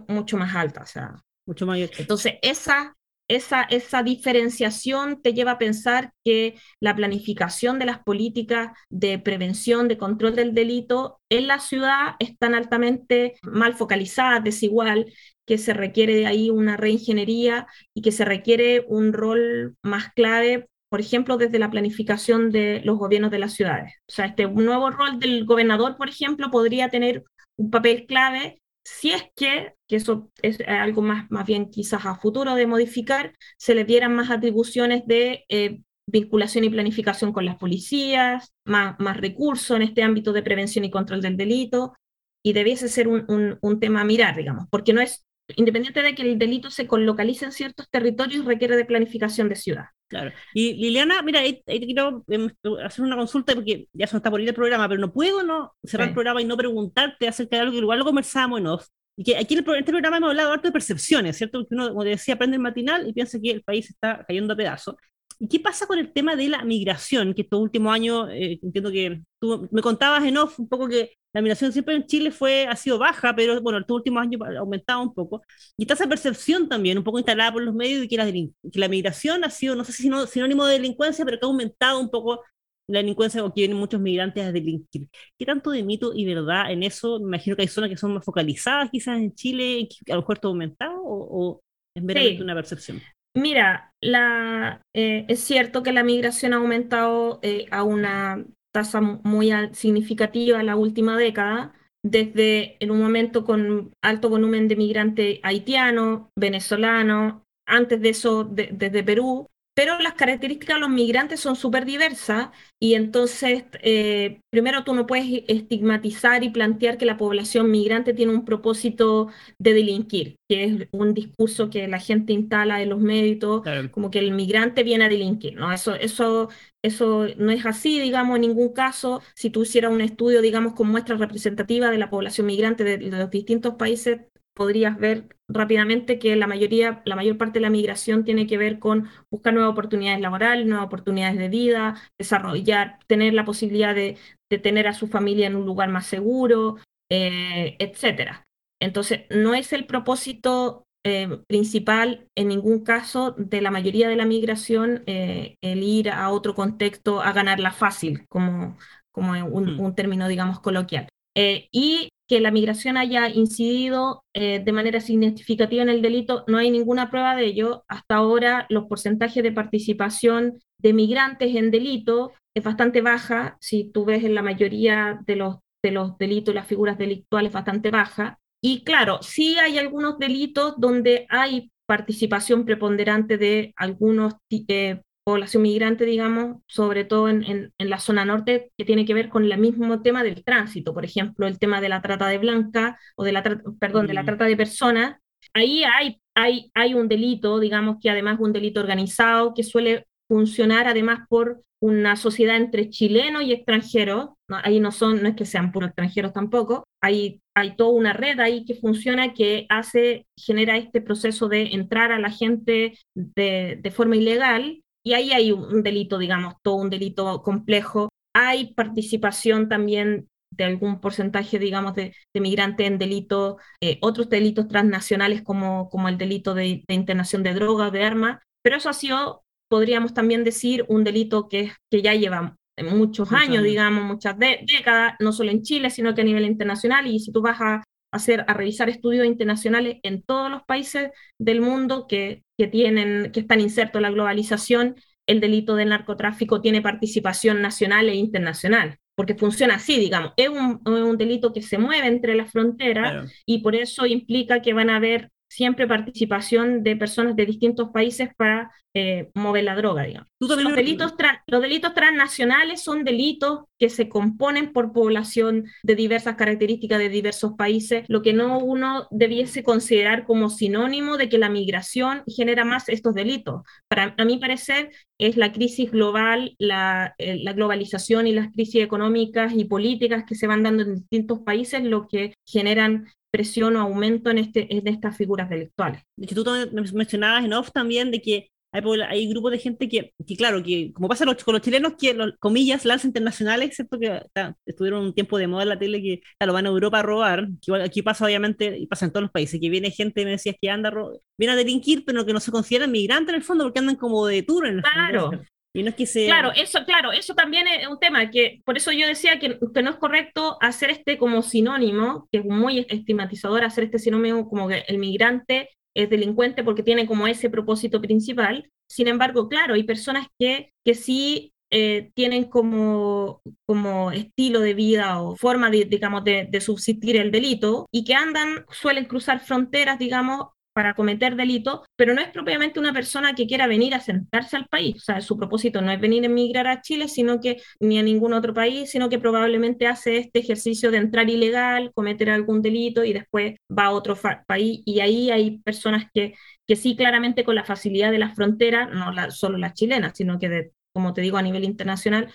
mucho 0.09 0.37
más 0.37 0.55
alta, 0.55 0.83
o 0.83 0.87
sea, 0.87 1.15
mucho 1.47 1.67
mayor. 1.67 1.89
Entonces, 1.99 2.35
esa 2.43 2.97
esa, 3.31 3.63
esa 3.63 4.03
diferenciación 4.03 5.23
te 5.23 5.33
lleva 5.33 5.53
a 5.53 5.59
pensar 5.59 6.13
que 6.25 6.57
la 6.81 6.97
planificación 6.97 7.79
de 7.79 7.87
las 7.87 8.01
políticas 8.01 8.77
de 8.89 9.19
prevención, 9.21 9.87
de 9.89 9.99
control 9.99 10.35
del 10.35 10.53
delito 10.53 11.21
en 11.29 11.47
la 11.47 11.61
ciudad 11.61 12.17
están 12.19 12.55
altamente 12.55 13.35
mal 13.43 13.75
focalizadas, 13.75 14.43
desigual, 14.43 15.13
que 15.47 15.59
se 15.59 15.75
requiere 15.75 16.15
de 16.15 16.27
ahí 16.27 16.51
una 16.51 16.77
reingeniería 16.77 17.67
y 17.95 18.03
que 18.03 18.13
se 18.13 18.25
requiere 18.25 18.85
un 18.89 19.13
rol 19.13 19.77
más 19.83 20.13
clave 20.13 20.69
por 20.91 21.01
ejemplo, 21.01 21.37
desde 21.37 21.61
la 21.61 21.71
planificación 21.71 22.51
de 22.51 22.81
los 22.85 22.99
gobiernos 22.99 23.31
de 23.31 23.39
las 23.39 23.55
ciudades. 23.55 23.95
O 24.09 24.13
sea, 24.13 24.25
este 24.27 24.49
nuevo 24.49 24.91
rol 24.91 25.21
del 25.21 25.45
gobernador, 25.45 25.97
por 25.97 26.09
ejemplo, 26.09 26.51
podría 26.51 26.89
tener 26.89 27.23
un 27.57 27.71
papel 27.71 28.07
clave 28.07 28.61
si 28.93 29.13
es 29.13 29.25
que, 29.37 29.75
que 29.87 29.97
eso 29.97 30.31
es 30.43 30.61
algo 30.67 31.01
más, 31.01 31.31
más 31.31 31.47
bien 31.47 31.71
quizás 31.71 32.05
a 32.07 32.17
futuro 32.17 32.55
de 32.57 32.67
modificar, 32.67 33.35
se 33.57 33.75
le 33.75 33.85
dieran 33.85 34.15
más 34.15 34.31
atribuciones 34.31 35.07
de 35.07 35.45
eh, 35.49 35.81
vinculación 36.07 36.65
y 36.65 36.71
planificación 36.71 37.33
con 37.33 37.45
las 37.45 37.57
policías, 37.57 38.53
más, 38.65 38.99
más 38.99 39.17
recursos 39.17 39.77
en 39.77 39.83
este 39.83 40.03
ámbito 40.03 40.33
de 40.33 40.43
prevención 40.43 40.85
y 40.85 40.91
control 40.91 41.23
del 41.23 41.37
delito, 41.37 41.95
y 42.43 42.53
debiese 42.53 42.89
ser 42.89 43.07
un, 43.07 43.59
un, 43.61 43.81
tema 43.81 44.01
a 44.01 44.05
mirar, 44.05 44.37
digamos, 44.37 44.67
porque 44.71 44.93
no 44.93 45.01
es, 45.01 45.25
independiente 45.57 46.03
de 46.03 46.15
que 46.15 46.23
el 46.23 46.39
delito 46.39 46.71
se 46.71 46.87
localice 46.91 47.45
en 47.45 47.53
ciertos 47.53 47.89
territorios, 47.91 48.45
requiere 48.45 48.77
de 48.77 48.85
planificación 48.85 49.49
de 49.49 49.57
ciudad. 49.57 49.87
Claro. 50.09 50.33
Y 50.55 50.75
Liliana, 50.75 51.23
mira, 51.23 51.41
ahí, 51.41 51.63
te 51.65 51.79
quiero 51.81 52.25
em, 52.29 52.51
hacer 52.85 53.05
una 53.05 53.17
consulta 53.17 53.55
porque 53.55 53.87
ya 53.93 54.09
se 54.09 54.15
nos 54.15 54.21
está 54.21 54.31
por 54.31 54.41
ir 54.41 54.49
el 54.49 54.55
programa, 54.55 54.89
pero 54.89 55.01
no 55.01 55.13
puedo 55.13 55.45
no 55.45 55.73
cerrar 55.85 56.09
el 56.09 56.15
programa 56.15 56.43
y 56.43 56.45
no 56.45 56.57
preguntarte 56.57 57.29
acerca 57.29 57.57
de 57.57 57.63
algo 57.63 57.73
que 57.73 57.79
igual 57.79 58.01
lo 58.01 58.05
conversábamos 58.05 58.61
en 58.61 58.67
off. 58.67 58.87
Y 59.17 59.23
que 59.23 59.37
aquí 59.37 59.55
en, 59.55 59.61
este 59.61 59.93
programa 59.93 60.17
hemos 60.17 60.31
hablado 60.31 60.53
harto 60.53 60.67
de 60.69 60.73
percepciones, 60.73 61.37
¿cierto? 61.37 61.61
Porque 61.61 61.75
uno, 61.75 61.91
como 61.91 62.05
decía, 62.05 62.35
aprende 62.35 62.57
el 62.57 62.63
matinal 62.63 63.07
y 63.07 63.13
piensa 63.13 63.39
que 63.39 63.51
el 63.51 63.63
país 63.63 63.89
está 63.91 64.25
cayendo 64.27 64.55
a 64.55 64.57
pedazos. 64.57 64.97
¿Y 65.43 65.49
qué 65.49 65.59
pasa 65.59 65.87
con 65.87 65.99
el 65.99 66.13
tema 66.13 66.37
de 66.37 66.49
la 66.49 66.63
migración? 66.65 67.33
Que 67.33 67.43
estos 67.43 67.61
últimos 67.61 67.93
años, 67.95 68.29
eh, 68.31 68.59
entiendo 68.63 68.93
que 68.93 69.23
tú 69.41 69.69
me 69.73 69.81
contabas 69.81 70.23
en 70.25 70.37
off 70.37 70.61
un 70.61 70.69
poco 70.69 70.87
que 70.87 71.13
la 71.33 71.41
migración 71.41 71.73
siempre 71.73 71.95
en 71.95 72.07
Chile 72.07 72.31
fue, 72.31 72.67
ha 72.67 72.77
sido 72.77 72.99
baja, 72.99 73.35
pero 73.35 73.61
bueno, 73.63 73.79
estos 73.79 73.97
últimos 73.97 74.21
años 74.21 74.41
ha 74.43 74.59
aumentado 74.59 75.01
un 75.03 75.15
poco. 75.15 75.43
Y 75.79 75.85
está 75.85 75.95
esa 75.95 76.07
percepción 76.09 76.69
también, 76.69 76.99
un 76.99 77.05
poco 77.05 77.19
instalada 77.19 77.53
por 77.53 77.63
los 77.63 77.75
medios, 77.75 78.03
de 78.03 78.09
que 78.09 78.17
la, 78.19 78.27
que 78.27 78.79
la 78.79 78.89
migración 78.89 79.43
ha 79.45 79.51
sido, 79.51 79.75
no 79.77 79.85
sé 79.85 79.93
si 79.93 80.11
sinónimo 80.29 80.67
de 80.67 80.75
delincuencia, 80.75 81.25
pero 81.25 81.39
que 81.39 81.47
ha 81.47 81.49
aumentado 81.49 82.01
un 82.01 82.11
poco 82.11 82.43
la 82.87 82.99
delincuencia 82.99 83.43
o 83.43 83.55
que 83.55 83.63
vienen 83.63 83.79
muchos 83.79 84.01
migrantes 84.01 84.45
a 84.45 84.53
delinquir. 84.53 85.09
¿Qué 85.39 85.47
tanto 85.47 85.71
de 85.71 85.83
mito 85.85 86.13
y 86.15 86.27
verdad 86.27 86.71
en 86.71 86.83
eso? 86.83 87.19
Me 87.21 87.29
imagino 87.29 87.57
que 87.57 87.63
hay 87.63 87.69
zonas 87.69 87.89
que 87.89 87.97
son 87.97 88.15
más 88.15 88.25
focalizadas 88.25 88.91
quizás 88.91 89.19
en 89.19 89.35
Chile, 89.35 89.89
a 90.11 90.15
lo 90.15 90.21
mejor 90.21 90.37
está 90.37 90.49
aumentado, 90.49 91.01
o, 91.03 91.63
es 91.95 92.03
meramente 92.03 92.43
una 92.43 92.55
percepción. 92.55 93.01
Mira, 93.35 93.95
la, 94.01 94.83
eh, 94.95 95.25
es 95.29 95.41
cierto 95.41 95.83
que 95.83 95.93
la 95.93 96.03
migración 96.03 96.53
ha 96.53 96.57
aumentado 96.57 97.39
eh, 97.43 97.67
a 97.71 97.85
una 97.85 98.45
tasa 98.73 99.01
muy 99.01 99.53
significativa 99.73 100.61
en 100.61 100.67
la 100.67 100.77
última 100.77 101.17
década, 101.17 101.73
desde 102.03 102.77
en 102.83 102.91
un 102.91 103.01
momento 103.01 103.45
con 103.45 103.93
alto 104.03 104.29
volumen 104.31 104.69
de 104.69 104.77
migrantes 104.77 105.39
haitianos, 105.43 106.29
venezolanos, 106.37 107.43
antes 107.67 108.01
de 108.01 108.09
eso 108.09 108.45
desde 108.45 109.05
Perú, 109.05 109.47
pero 109.75 109.99
las 110.01 110.15
características 110.15 110.77
de 110.77 110.81
los 110.81 110.91
migrantes 110.91 111.41
son 111.41 111.57
súper 111.57 111.85
diversas 111.87 112.49
y 112.79 112.95
entonces, 112.95 113.65
eh, 113.83 114.41
primero 114.51 114.85
tú 114.85 114.95
no 114.95 115.07
puedes 115.07 115.45
estigmatizar 115.49 116.45
y 116.45 116.51
plantear 116.51 116.99
que 116.99 117.07
la 117.07 117.17
población 117.17 117.71
migrante 117.71 118.13
tiene 118.13 118.33
un 118.33 118.45
propósito 118.45 119.29
de 119.59 119.73
delinquir, 119.75 120.37
que 120.49 120.65
es 120.65 120.89
un 120.93 121.15
discurso 121.15 121.71
que 121.71 121.89
la 121.89 121.99
gente 121.99 122.33
instala 122.33 122.83
en 122.83 122.91
los 122.91 123.01
medios, 123.01 123.63
como 123.91 124.11
que 124.11 124.19
el 124.19 124.33
migrante 124.33 124.83
viene 124.83 125.05
a 125.07 125.09
delinquir, 125.09 125.55
¿no? 125.57 125.73
Eso, 125.73 125.95
eso, 125.95 126.49
eso 126.83 127.27
no 127.37 127.51
es 127.53 127.65
así, 127.67 128.01
digamos, 128.01 128.37
en 128.37 128.43
ningún 128.43 128.73
caso. 128.73 129.23
Si 129.35 129.51
tú 129.51 129.63
hicieras 129.63 129.93
un 129.93 130.01
estudio, 130.01 130.43
digamos, 130.43 130.75
con 130.75 130.89
muestra 130.89 131.17
representativa 131.17 131.91
de 131.91 131.99
la 131.99 132.11
población 132.11 132.47
migrante 132.47 132.85
de 132.85 132.99
los 132.99 133.31
distintos 133.31 133.75
países, 133.77 134.21
podrías 134.61 134.99
ver 134.99 135.25
rápidamente 135.49 136.19
que 136.19 136.37
la 136.37 136.47
mayoría, 136.47 137.01
la 137.07 137.17
mayor 137.17 137.39
parte 137.39 137.61
de 137.61 137.63
la 137.63 137.71
migración 137.71 138.27
tiene 138.27 138.47
que 138.47 138.59
ver 138.59 138.79
con 138.79 139.09
buscar 139.31 139.55
nuevas 139.55 139.73
oportunidades 139.73 140.21
laborales, 140.21 140.67
nuevas 140.67 140.85
oportunidades 140.85 141.39
de 141.39 141.49
vida, 141.49 141.99
desarrollar, 142.19 142.99
tener 143.07 143.33
la 143.33 143.47
posibilidad 143.47 143.95
de, 143.95 144.19
tener 144.63 144.87
a 144.87 144.93
su 144.93 145.09
familia 145.09 145.47
en 145.47 145.57
un 145.57 145.65
lugar 145.65 145.89
más 145.89 146.05
seguro, 146.05 146.77
eh, 147.11 147.75
etcétera. 147.79 148.45
Entonces, 148.83 149.23
no 149.31 149.55
es 149.55 149.73
el 149.73 149.87
propósito 149.87 150.85
eh, 151.07 151.41
principal 151.49 152.27
en 152.37 152.49
ningún 152.49 152.85
caso 152.85 153.35
de 153.39 153.63
la 153.63 153.71
mayoría 153.71 154.11
de 154.11 154.17
la 154.17 154.27
migración 154.27 155.05
eh, 155.07 155.57
el 155.63 155.83
ir 155.83 156.11
a 156.11 156.29
otro 156.29 156.55
contexto 156.55 157.23
a 157.23 157.33
ganarla 157.33 157.73
fácil, 157.73 158.27
como, 158.29 158.77
como 159.11 159.33
un, 159.33 159.77
hmm. 159.77 159.81
un 159.81 159.95
término, 159.95 160.29
digamos, 160.29 160.61
coloquial. 160.61 161.09
Y 161.35 162.11
que 162.31 162.39
la 162.39 162.53
migración 162.53 162.97
haya 162.97 163.29
incidido 163.29 164.23
eh, 164.35 164.63
de 164.65 164.73
manera 164.73 165.01
significativa 165.01 165.83
en 165.83 165.89
el 165.89 166.01
delito, 166.01 166.45
no 166.47 166.59
hay 166.59 166.71
ninguna 166.71 167.11
prueba 167.11 167.35
de 167.35 167.45
ello. 167.47 167.83
Hasta 167.89 168.15
ahora 168.15 168.67
los 168.69 168.85
porcentajes 168.85 169.43
de 169.43 169.51
participación 169.51 170.61
de 170.79 170.93
migrantes 170.93 171.57
en 171.57 171.73
delito 171.73 172.31
es 172.55 172.63
bastante 172.63 173.01
baja. 173.01 173.57
Si 173.61 173.91
tú 173.91 174.05
ves 174.05 174.23
en 174.23 174.37
la 174.37 174.43
mayoría 174.43 175.19
de 175.27 175.35
los, 175.35 175.57
de 175.83 175.91
los 175.91 176.17
delitos, 176.19 176.55
las 176.55 176.69
figuras 176.69 176.97
delictuales 176.99 177.51
bastante 177.51 177.91
baja. 177.91 178.39
Y 178.63 178.85
claro, 178.85 179.19
sí 179.23 179.59
hay 179.59 179.79
algunos 179.79 180.17
delitos 180.21 180.75
donde 180.79 181.27
hay 181.31 181.73
participación 181.85 182.65
preponderante 182.65 183.39
de 183.39 183.75
algunos 183.77 184.35
eh, 184.53 185.01
población 185.25 185.63
migrante, 185.63 186.05
digamos, 186.05 186.63
sobre 186.67 187.05
todo 187.05 187.29
en, 187.29 187.45
en, 187.45 187.91
la 187.91 187.99
zona 187.99 188.25
norte, 188.25 188.73
que 188.77 188.85
tiene 188.85 189.05
que 189.05 189.15
ver 189.15 189.29
con 189.29 189.45
el 189.45 189.59
mismo 189.59 190.03
tema 190.03 190.23
del 190.23 190.45
tránsito, 190.45 190.95
por 190.95 191.05
ejemplo, 191.05 191.47
el 191.47 191.59
tema 191.59 191.81
de 191.81 191.89
la 191.89 192.03
trata 192.03 192.29
de 192.29 192.39
blanca 192.39 192.99
o 193.17 193.25
de 193.25 193.33
la, 193.33 193.43
perdón, 193.79 194.07
de 194.07 194.15
la 194.15 194.23
mm. 194.23 194.27
trata 194.27 194.45
de 194.47 194.57
personas. 194.57 195.17
Ahí 195.55 195.85
hay, 195.85 196.21
hay, 196.35 196.71
hay 196.75 196.95
un 196.95 197.09
delito, 197.09 197.61
digamos 197.61 197.97
que 198.01 198.11
además 198.11 198.35
es 198.35 198.41
un 198.41 198.53
delito 198.53 198.81
organizado 198.81 199.55
que 199.55 199.63
suele 199.63 200.07
funcionar 200.29 200.87
además 200.87 201.27
por 201.29 201.63
una 201.81 202.15
sociedad 202.15 202.57
entre 202.57 202.91
chilenos 202.91 203.43
y 203.43 203.53
extranjeros, 203.53 204.31
ahí 204.49 204.81
no 204.81 204.93
son, 204.93 205.23
no 205.23 205.29
es 205.31 205.35
que 205.35 205.47
sean 205.47 205.73
puros 205.73 205.89
extranjeros 205.89 206.33
tampoco, 206.33 206.85
hay, 207.01 207.41
hay 207.55 207.75
toda 207.75 207.91
una 207.91 208.13
red 208.13 208.39
ahí 208.39 208.67
que 208.67 208.75
funciona 208.75 209.33
que 209.33 209.67
hace, 209.71 210.27
genera 210.37 210.77
este 210.77 211.01
proceso 211.01 211.49
de 211.49 211.73
entrar 211.73 212.13
a 212.13 212.19
la 212.19 212.31
gente 212.31 212.99
de, 213.15 213.79
de 213.81 213.91
forma 213.91 214.17
ilegal 214.17 214.83
y 215.03 215.15
ahí 215.15 215.33
hay 215.33 215.53
un 215.53 215.83
delito, 215.83 216.19
digamos, 216.19 216.55
todo 216.63 216.77
un 216.77 216.91
delito 216.91 217.43
complejo. 217.43 218.09
Hay 218.35 218.75
participación 218.75 219.69
también 219.69 220.29
de 220.51 220.65
algún 220.65 221.01
porcentaje, 221.01 221.59
digamos, 221.59 221.95
de, 221.95 222.15
de 222.35 222.41
migrantes 222.41 222.87
en 222.87 222.99
delitos, 222.99 223.57
eh, 223.81 223.99
otros 224.03 224.29
delitos 224.29 224.69
transnacionales 224.69 225.43
como, 225.43 225.89
como 225.89 226.09
el 226.09 226.19
delito 226.19 226.55
de, 226.55 226.85
internación 226.89 227.43
de 227.43 227.55
drogas, 227.55 227.93
de 227.93 228.05
armas, 228.05 228.41
pero 228.63 228.77
eso 228.77 228.89
ha 228.89 228.93
sido, 228.93 229.45
podríamos 229.69 230.13
también 230.13 230.45
decir, 230.45 230.85
un 230.89 231.05
delito 231.05 231.49
que, 231.49 231.73
que 231.91 232.03
ya 232.03 232.15
lleva 232.15 232.57
muchos 232.93 233.33
años, 233.33 233.63
digamos, 233.63 234.05
muchas 234.05 234.37
décadas, 234.39 235.15
no 235.21 235.33
solo 235.33 235.51
en 235.51 235.63
Chile, 235.63 235.91
sino 235.91 236.15
que 236.15 236.23
a 236.23 236.25
nivel 236.25 236.47
internacional, 236.47 237.07
y 237.07 237.21
si 237.21 237.31
tú 237.31 237.43
vas 237.43 237.61
a 237.61 237.85
hacer, 238.13 238.45
a 238.49 238.55
revisar 238.55 238.89
estudios 238.89 239.27
internacionales 239.27 239.99
en 240.03 240.23
todos 240.23 240.51
los 240.51 240.63
países 240.65 241.11
del 241.39 241.61
mundo 241.61 242.07
que, 242.09 242.43
que, 242.57 242.67
tienen, 242.67 243.31
que 243.33 243.41
están 243.41 243.61
insertos 243.61 243.97
en 243.97 244.03
la 244.03 244.11
globalización, 244.11 244.97
el 245.27 245.41
delito 245.41 245.77
del 245.77 245.91
narcotráfico 245.91 246.61
tiene 246.61 246.83
participación 246.83 247.63
nacional 247.63 248.09
e 248.09 248.15
internacional, 248.15 248.99
porque 249.15 249.35
funciona 249.35 249.77
así, 249.77 249.99
digamos, 249.99 250.33
es 250.37 250.49
un, 250.49 250.81
un 250.85 251.17
delito 251.19 251.53
que 251.53 251.63
se 251.63 251.79
mueve 251.79 252.09
entre 252.09 252.35
las 252.35 252.51
fronteras 252.51 253.33
y 253.47 253.59
por 253.59 253.77
eso 253.77 254.07
implica 254.07 254.61
que 254.61 254.73
van 254.73 254.91
a 254.91 254.97
haber 254.97 255.31
siempre 255.51 255.89
participación 255.89 256.85
de 256.85 256.95
personas 256.95 257.35
de 257.35 257.45
distintos 257.45 257.91
países 257.93 258.31
para 258.37 258.71
eh, 258.95 259.31
mover 259.35 259.65
la 259.65 259.75
droga, 259.75 260.05
digamos. 260.05 260.29
Los 260.39 260.75
delitos, 260.75 261.15
los 261.47 261.61
delitos 261.61 261.93
transnacionales 261.93 262.83
son 262.83 263.05
delitos 263.05 263.61
que 263.79 263.89
se 263.89 264.09
componen 264.09 264.73
por 264.73 264.93
población 264.93 265.67
de 265.83 265.97
diversas 265.97 266.37
características 266.37 266.99
de 266.99 267.09
diversos 267.09 267.53
países, 267.59 268.05
lo 268.09 268.23
que 268.23 268.33
no 268.33 268.59
uno 268.59 269.09
debiese 269.11 269.65
considerar 269.65 270.25
como 270.25 270.51
sinónimo 270.51 271.17
de 271.17 271.29
que 271.29 271.39
la 271.39 271.51
migración 271.51 272.23
genera 272.27 272.65
más 272.65 272.89
estos 272.89 273.15
delitos. 273.15 273.63
Para 273.89 274.15
a 274.17 274.25
mi 274.25 274.39
parecer 274.39 274.91
es 275.19 275.37
la 275.37 275.53
crisis 275.53 275.91
global, 275.91 276.55
la, 276.59 277.15
eh, 277.19 277.39
la 277.43 277.53
globalización 277.53 278.27
y 278.27 278.33
las 278.33 278.51
crisis 278.53 278.83
económicas 278.83 279.53
y 279.55 279.65
políticas 279.65 280.25
que 280.27 280.35
se 280.35 280.47
van 280.47 280.63
dando 280.63 280.85
en 280.85 280.95
distintos 280.95 281.41
países 281.41 281.83
lo 281.83 282.07
que 282.09 282.35
generan 282.47 283.07
presión 283.31 283.77
o 283.77 283.81
aumento 283.81 284.31
en, 284.31 284.39
este, 284.39 284.75
en 284.75 284.87
estas 284.89 285.17
figuras 285.17 285.49
delictuales. 285.49 286.03
De 286.17 286.27
hecho, 286.27 286.43
tú 286.43 286.51
mencionabas 286.95 287.45
en 287.45 287.53
off 287.53 287.71
también 287.73 288.11
de 288.11 288.21
que 288.21 288.51
hay, 288.73 288.83
hay 289.09 289.29
grupos 289.29 289.53
de 289.53 289.59
gente 289.59 289.89
que, 289.89 290.15
que 290.27 290.37
claro, 290.37 290.63
que 290.63 290.93
como 290.93 291.09
pasa 291.09 291.25
con 291.25 291.55
los 291.55 291.63
chilenos, 291.63 291.95
que 291.99 292.15
los, 292.15 292.37
comillas, 292.39 292.85
lanzas 292.85 293.07
internacionales, 293.07 293.75
¿cierto? 293.75 293.99
Que 293.99 294.23
estuvieron 294.65 295.03
un 295.03 295.15
tiempo 295.15 295.39
de 295.39 295.49
moda 295.49 295.65
en 295.65 295.69
la 295.71 295.79
tele 295.79 296.01
que 296.01 296.23
lo 296.47 296.53
van 296.53 296.67
a 296.67 296.69
Europa 296.69 297.01
a 297.01 297.03
robar, 297.03 297.49
que 297.61 297.75
aquí 297.83 298.03
pasa 298.03 298.25
obviamente, 298.25 298.79
y 298.79 298.87
pasa 298.87 299.07
en 299.07 299.13
todos 299.13 299.23
los 299.23 299.33
países, 299.33 299.61
que 299.61 299.71
viene 299.71 299.91
gente, 299.91 300.25
me 300.25 300.33
decías 300.33 300.57
que 300.61 300.71
anda, 300.71 300.93
viene 301.37 301.55
a 301.55 301.57
delinquir, 301.57 302.05
pero 302.05 302.25
que 302.25 302.33
no 302.33 302.41
se 302.41 302.53
consideran 302.53 302.93
migrantes 302.93 303.31
en 303.31 303.37
el 303.37 303.45
fondo, 303.45 303.65
porque 303.65 303.81
andan 303.81 303.97
como 303.97 304.27
de 304.27 304.43
tour 304.43 304.67
en 304.67 304.77
el 304.77 304.83
claro. 304.83 305.31
Y 305.73 305.83
no 305.83 305.91
es 305.91 305.95
que 305.95 306.07
se... 306.07 306.27
Claro, 306.27 306.51
eso, 306.55 306.85
claro, 306.85 307.13
eso 307.13 307.35
también 307.35 307.67
es 307.69 307.87
un 307.87 307.99
tema 307.99 308.31
que 308.31 308.61
por 308.65 308.77
eso 308.77 308.91
yo 308.91 309.07
decía 309.07 309.39
que, 309.39 309.59
que, 309.73 309.83
no 309.83 309.91
es 309.91 309.97
correcto 309.97 310.59
hacer 310.61 310.91
este 310.91 311.17
como 311.17 311.43
sinónimo, 311.43 312.29
que 312.33 312.39
es 312.39 312.45
muy 312.45 312.87
estigmatizador 312.89 313.65
hacer 313.65 313.85
este 313.85 313.99
sinónimo 313.99 314.49
como 314.49 314.69
que 314.69 314.85
el 314.89 314.99
migrante 314.99 315.71
es 315.95 316.11
delincuente 316.11 316.65
porque 316.65 316.83
tiene 316.83 317.07
como 317.07 317.27
ese 317.27 317.51
propósito 317.51 318.01
principal. 318.01 318.69
Sin 318.89 319.07
embargo, 319.07 319.49
claro, 319.49 319.75
hay 319.75 319.85
personas 319.85 320.27
que, 320.39 320.73
que 320.85 320.95
sí 320.95 321.53
eh, 321.71 322.11
tienen 322.15 322.45
como, 322.45 323.41
como 323.65 324.11
estilo 324.11 324.59
de 324.61 324.75
vida 324.75 325.23
o 325.23 325.37
forma, 325.37 325.71
de, 325.71 325.85
digamos, 325.85 326.25
de, 326.25 326.49
de 326.51 326.61
subsistir 326.61 327.17
el 327.17 327.31
delito 327.31 327.89
y 327.93 328.05
que 328.05 328.15
andan, 328.15 328.65
suelen 328.71 329.05
cruzar 329.05 329.39
fronteras, 329.39 330.01
digamos, 330.01 330.49
para 330.73 330.95
cometer 330.95 331.37
delito, 331.37 331.85
pero 331.97 332.15
no 332.15 332.21
es 332.21 332.29
propiamente 332.29 332.79
una 332.79 332.93
persona 332.93 333.35
que 333.35 333.47
quiera 333.47 333.67
venir 333.67 333.95
a 333.95 334.01
sentarse 334.01 334.57
al 334.57 334.67
país. 334.67 334.97
O 334.97 335.01
sea, 335.01 335.21
su 335.21 335.37
propósito 335.37 335.81
no 335.81 335.91
es 335.91 336.01
venir 336.01 336.23
a 336.23 336.27
emigrar 336.27 336.67
a 336.67 336.81
Chile, 336.81 337.09
sino 337.09 337.41
que 337.41 337.61
ni 337.81 337.99
a 337.99 338.03
ningún 338.03 338.33
otro 338.33 338.55
país, 338.55 338.91
sino 338.91 339.09
que 339.09 339.19
probablemente 339.19 339.87
hace 339.87 340.19
este 340.19 340.39
ejercicio 340.39 340.91
de 340.91 340.99
entrar 340.99 341.29
ilegal, 341.29 341.93
cometer 341.95 342.31
algún 342.31 342.63
delito 342.63 343.05
y 343.05 343.13
después 343.13 343.57
va 343.71 343.87
a 343.87 343.91
otro 343.93 344.17
país. 344.47 344.83
Y 344.85 345.01
ahí 345.01 345.31
hay 345.31 345.59
personas 345.59 346.07
que, 346.15 346.35
que 346.67 346.77
sí, 346.77 346.97
claramente 346.97 347.45
con 347.45 347.55
la 347.55 347.65
facilidad 347.65 348.11
de 348.11 348.19
las 348.19 348.35
fronteras, 348.35 348.91
no 348.91 349.13
solo 349.31 349.59
las 349.59 349.75
chilenas, 349.75 350.13
sino 350.15 350.39
que 350.39 350.49
de, 350.49 350.73
como 350.93 351.15
te 351.15 351.21
digo, 351.21 351.37
a 351.37 351.43
nivel 351.43 351.65
internacional, 351.65 352.33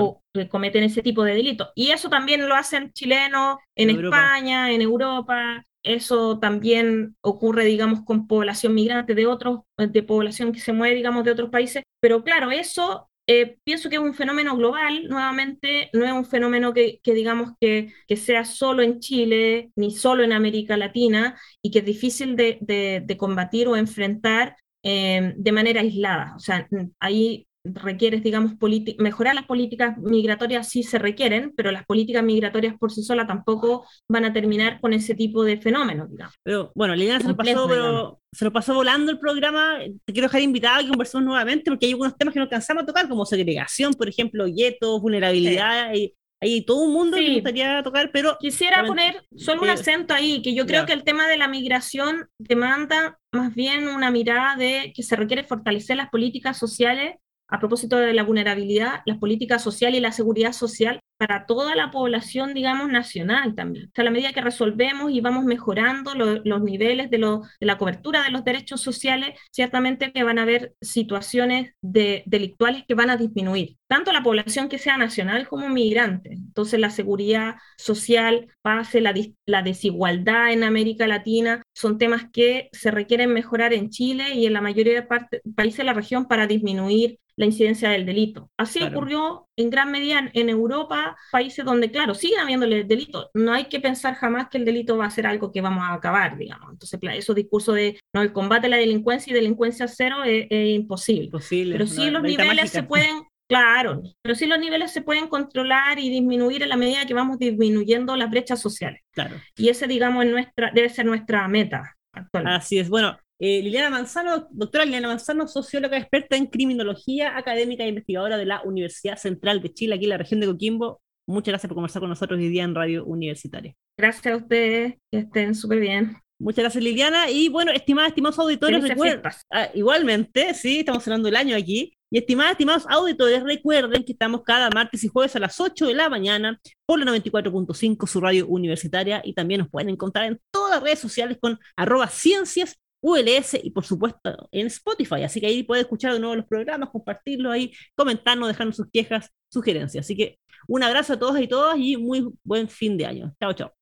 o 0.00 0.22
cometen 0.50 0.82
ese 0.82 1.02
tipo 1.02 1.22
de 1.24 1.34
delitos. 1.34 1.68
Y 1.74 1.90
eso 1.90 2.08
también 2.08 2.48
lo 2.48 2.54
hacen 2.54 2.92
chilenos 2.92 3.58
en, 3.74 3.90
España, 3.90 4.72
en 4.72 4.82
Europa, 4.82 5.64
eso 5.86 6.38
también 6.38 7.16
ocurre, 7.20 7.64
digamos, 7.64 8.02
con 8.04 8.26
población 8.26 8.74
migrante 8.74 9.14
de 9.14 9.26
otros, 9.26 9.60
de 9.78 10.02
población 10.02 10.52
que 10.52 10.60
se 10.60 10.72
mueve, 10.72 10.96
digamos, 10.96 11.24
de 11.24 11.30
otros 11.30 11.50
países. 11.50 11.82
Pero 12.00 12.24
claro, 12.24 12.50
eso 12.50 13.08
eh, 13.28 13.58
pienso 13.64 13.88
que 13.88 13.96
es 13.96 14.02
un 14.02 14.14
fenómeno 14.14 14.56
global, 14.56 15.08
nuevamente, 15.08 15.90
no 15.92 16.04
es 16.04 16.12
un 16.12 16.24
fenómeno 16.24 16.72
que, 16.72 17.00
digamos 17.04 17.52
que, 17.60 17.92
que, 18.06 18.16
sea 18.16 18.44
solo 18.44 18.82
en 18.82 19.00
Chile 19.00 19.70
ni 19.74 19.90
solo 19.90 20.22
en 20.22 20.32
América 20.32 20.76
Latina 20.76 21.38
y 21.60 21.70
que 21.70 21.80
es 21.80 21.84
difícil 21.84 22.36
de, 22.36 22.58
de, 22.60 23.16
combatir 23.16 23.66
o 23.68 23.76
enfrentar 23.76 24.56
eh, 24.84 25.34
de 25.36 25.52
manera 25.52 25.80
aislada. 25.80 26.34
O 26.36 26.38
sea, 26.38 26.68
ahí 27.00 27.46
requieres, 27.74 28.22
digamos, 28.22 28.52
mejorar 28.98 29.34
las 29.34 29.46
políticas 29.46 29.96
migratorias 29.98 30.68
sí 30.68 30.82
se 30.82 30.98
requieren, 30.98 31.52
pero 31.56 31.70
las 31.70 31.84
políticas 31.84 32.22
migratorias 32.22 32.76
por 32.78 32.92
sí 32.92 33.02
solas 33.02 33.26
tampoco 33.26 33.86
van 34.08 34.24
a 34.24 34.32
terminar 34.32 34.80
con 34.80 34.92
ese 34.92 35.14
tipo 35.14 35.44
de 35.44 35.58
fenómenos, 35.58 36.10
digamos. 36.10 36.34
Pero 36.42 36.72
bueno, 36.74 36.94
Liliana 36.94 37.20
se, 37.20 37.34
pasó, 37.34 38.20
se 38.32 38.44
lo 38.44 38.52
pasó 38.52 38.74
volando 38.74 39.10
el 39.10 39.18
programa. 39.18 39.78
Te 40.04 40.12
quiero 40.12 40.28
dejar 40.28 40.42
invitado 40.42 40.76
a 40.76 40.82
que 40.82 40.88
conversemos 40.88 41.24
nuevamente 41.24 41.70
porque 41.70 41.86
hay 41.86 41.92
algunos 41.92 42.16
temas 42.16 42.32
que 42.32 42.40
no 42.40 42.44
alcanzamos 42.44 42.82
a 42.82 42.86
tocar, 42.86 43.08
como 43.08 43.26
segregación, 43.26 43.94
por 43.94 44.08
ejemplo, 44.08 44.46
guetos, 44.46 45.00
vulnerabilidad. 45.00 45.94
Y, 45.94 46.14
hay 46.38 46.64
todo 46.64 46.82
un 46.82 46.92
mundo 46.92 47.16
que 47.16 47.28
me 47.28 47.34
gustaría 47.34 47.82
tocar, 47.82 48.10
pero... 48.12 48.36
Quisiera 48.38 48.84
poner 48.84 49.26
solo 49.36 49.62
un 49.62 49.70
acento 49.70 50.12
ahí, 50.12 50.42
que 50.42 50.54
yo 50.54 50.66
creo 50.66 50.84
que 50.84 50.92
el 50.92 51.02
tema 51.02 51.26
de 51.26 51.38
la 51.38 51.48
migración 51.48 52.28
demanda 52.38 53.18
más 53.32 53.54
bien 53.54 53.88
una 53.88 54.10
mirada 54.10 54.54
de 54.56 54.92
que 54.94 55.02
se 55.02 55.16
requiere 55.16 55.44
fortalecer 55.44 55.96
las 55.96 56.10
políticas 56.10 56.58
sociales 56.58 57.16
a 57.48 57.58
propósito 57.58 57.96
de 57.98 58.12
la 58.12 58.22
vulnerabilidad, 58.22 59.02
las 59.06 59.18
políticas 59.18 59.62
sociales 59.62 59.98
y 59.98 60.02
la 60.02 60.12
seguridad 60.12 60.52
social 60.52 61.00
para 61.16 61.46
toda 61.46 61.74
la 61.74 61.90
población, 61.90 62.54
digamos, 62.54 62.88
nacional 62.88 63.54
también. 63.54 63.86
O 63.86 63.90
sea, 63.94 64.02
a 64.02 64.04
la 64.04 64.10
medida 64.10 64.32
que 64.32 64.40
resolvemos 64.40 65.10
y 65.10 65.20
vamos 65.20 65.44
mejorando 65.44 66.14
los 66.14 66.62
niveles 66.62 67.10
de, 67.10 67.18
de, 67.18 67.66
la 67.66 67.78
cobertura 67.78 68.22
de 68.22 68.30
los 68.30 68.44
derechos 68.44 68.80
sociales, 68.80 69.38
ciertamente 69.50 70.12
que 70.12 70.24
van 70.24 70.38
a 70.38 70.42
haber 70.42 70.74
situaciones 70.80 71.72
de, 71.80 72.22
delictuales 72.26 72.84
que 72.86 72.94
van 72.94 73.10
a 73.10 73.16
disminuir, 73.16 73.76
tanto 73.88 74.12
la 74.12 74.22
población 74.22 74.68
que 74.68 74.78
sea 74.78 74.96
nacional 74.96 75.48
como 75.48 75.68
migrante. 75.68 76.32
Entonces, 76.32 76.78
la 76.80 76.90
seguridad 76.90 77.56
social, 77.76 78.48
pase, 78.62 79.00
la, 79.00 79.14
la 79.46 79.62
desigualdad 79.62 80.52
en 80.52 80.64
América 80.64 81.06
Latina, 81.06 81.62
son 81.74 81.98
temas 81.98 82.26
que 82.32 82.68
se 82.72 82.90
requieren 82.90 83.32
mejorar 83.32 83.72
en 83.72 83.90
Chile 83.90 84.34
y 84.34 84.46
en 84.46 84.52
la 84.52 84.60
mayoría 84.60 85.00
de 85.00 85.08
países 85.54 85.78
de 85.78 85.84
la 85.84 85.94
región 85.94 86.26
para 86.26 86.46
disminuir 86.46 87.18
la 87.36 87.44
incidencia 87.44 87.90
del 87.90 88.06
delito. 88.06 88.50
Así 88.56 88.82
ocurrió 88.82 89.46
en 89.56 89.70
gran 89.70 89.90
medida 89.90 90.30
en 90.32 90.48
Europa, 90.48 91.05
países 91.30 91.64
donde, 91.64 91.90
claro, 91.90 92.14
siguen 92.14 92.40
habiendo 92.40 92.66
el 92.66 92.86
delito. 92.86 93.30
No 93.34 93.52
hay 93.52 93.66
que 93.66 93.80
pensar 93.80 94.14
jamás 94.14 94.48
que 94.48 94.58
el 94.58 94.64
delito 94.64 94.96
va 94.96 95.06
a 95.06 95.10
ser 95.10 95.26
algo 95.26 95.52
que 95.52 95.60
vamos 95.60 95.84
a 95.84 95.94
acabar, 95.94 96.36
digamos. 96.36 96.72
Entonces, 96.72 96.98
esos 97.14 97.36
discursos 97.36 97.74
de 97.74 97.98
no, 98.12 98.22
el 98.22 98.32
combate 98.32 98.66
a 98.66 98.70
la 98.70 98.76
delincuencia 98.76 99.30
y 99.30 99.34
delincuencia 99.34 99.88
cero 99.88 100.24
es, 100.24 100.46
imposible. 100.50 101.30
Pero 101.72 101.86
sí 101.86 102.10
los 102.10 102.22
niveles 102.22 102.70
se 102.70 102.82
pueden, 102.82 103.24
claro, 103.48 104.02
pero 104.22 104.34
sí 104.34 104.46
los 104.46 104.58
niveles 104.58 104.92
se 104.92 105.02
pueden 105.02 105.28
controlar 105.28 105.98
y 105.98 106.10
disminuir 106.10 106.62
en 106.62 106.70
la 106.70 106.76
medida 106.76 107.06
que 107.06 107.14
vamos 107.14 107.38
disminuyendo 107.38 108.16
las 108.16 108.30
brechas 108.30 108.60
sociales. 108.60 109.02
Claro. 109.12 109.36
Y 109.56 109.68
ese, 109.68 109.86
digamos, 109.86 110.24
es 110.24 110.30
nuestra, 110.30 110.70
debe 110.74 110.88
ser 110.88 111.06
nuestra 111.06 111.46
meta. 111.48 111.96
Actualmente. 112.12 112.56
Así 112.56 112.78
es. 112.78 112.88
Bueno, 112.88 113.18
eh, 113.38 113.62
Liliana 113.62 113.90
Manzano, 113.90 114.48
doctora 114.50 114.84
Liliana 114.84 115.08
Manzano, 115.08 115.46
socióloga 115.46 115.98
experta 115.98 116.36
en 116.36 116.46
criminología, 116.46 117.36
académica 117.36 117.84
e 117.84 117.88
investigadora 117.88 118.36
de 118.36 118.46
la 118.46 118.62
Universidad 118.62 119.16
Central 119.16 119.60
de 119.60 119.74
Chile, 119.74 119.94
aquí 119.94 120.04
en 120.04 120.10
la 120.10 120.18
región 120.18 120.40
de 120.40 120.46
Coquimbo. 120.46 121.00
Muchas 121.26 121.52
gracias 121.52 121.68
por 121.68 121.74
conversar 121.74 122.00
con 122.00 122.08
nosotros 122.08 122.38
hoy 122.38 122.48
día 122.48 122.64
en 122.64 122.74
Radio 122.74 123.04
Universitaria. 123.04 123.74
Gracias 123.98 124.26
a 124.26 124.36
ustedes, 124.36 124.94
que 125.10 125.18
estén 125.18 125.54
súper 125.54 125.80
bien. 125.80 126.16
Muchas 126.38 126.64
gracias, 126.64 126.84
Liliana. 126.84 127.30
Y 127.30 127.48
bueno, 127.48 127.72
estimadas, 127.72 128.10
estimados 128.10 128.38
auditores, 128.38 128.82
recuerden, 128.82 129.22
ah, 129.50 129.68
igualmente, 129.74 130.54
sí, 130.54 130.80
estamos 130.80 131.02
cerrando 131.02 131.28
el 131.28 131.36
año 131.36 131.56
aquí. 131.56 131.96
Y 132.10 132.18
estimadas, 132.18 132.52
estimados 132.52 132.84
auditores, 132.88 133.42
recuerden 133.42 134.04
que 134.04 134.12
estamos 134.12 134.42
cada 134.44 134.70
martes 134.70 135.02
y 135.02 135.08
jueves 135.08 135.34
a 135.34 135.40
las 135.40 135.58
8 135.60 135.86
de 135.86 135.94
la 135.94 136.08
mañana 136.08 136.60
por 136.84 136.98
la 136.98 137.10
94.5, 137.10 138.06
su 138.06 138.20
radio 138.20 138.46
universitaria, 138.46 139.20
y 139.24 139.34
también 139.34 139.60
nos 139.60 139.70
pueden 139.70 139.88
encontrar 139.88 140.26
en 140.26 140.40
todas 140.50 140.70
las 140.76 140.82
redes 140.82 141.00
sociales 141.00 141.38
con 141.40 141.58
arroba 141.74 142.06
ciencias 142.08 142.78
ULS 143.06 143.58
y 143.62 143.70
por 143.70 143.84
supuesto 143.84 144.48
en 144.50 144.66
Spotify. 144.66 145.22
Así 145.22 145.40
que 145.40 145.46
ahí 145.46 145.62
puede 145.62 145.82
escuchar 145.82 146.12
de 146.12 146.18
nuevo 146.18 146.34
los 146.34 146.46
programas, 146.46 146.90
compartirlo 146.90 147.52
ahí, 147.52 147.72
comentarnos, 147.94 148.48
dejarnos 148.48 148.74
sus 148.74 148.88
quejas, 148.92 149.30
sugerencias. 149.48 150.04
Así 150.04 150.16
que 150.16 150.40
un 150.66 150.82
abrazo 150.82 151.12
a 151.12 151.18
todos 151.18 151.40
y 151.40 151.46
todas 151.46 151.78
y 151.78 151.96
muy 151.96 152.28
buen 152.42 152.68
fin 152.68 152.96
de 152.96 153.06
año. 153.06 153.32
Chao, 153.40 153.52
chao. 153.52 153.72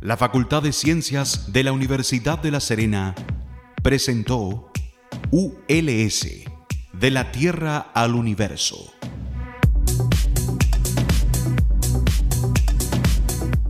La 0.00 0.16
Facultad 0.16 0.62
de 0.62 0.72
Ciencias 0.72 1.52
de 1.52 1.62
la 1.62 1.72
Universidad 1.72 2.40
de 2.40 2.50
La 2.50 2.58
Serena 2.58 3.14
presentó 3.84 4.72
ULS, 5.30 6.26
de 6.94 7.10
la 7.12 7.30
Tierra 7.30 7.78
al 7.94 8.16
Universo 8.16 8.92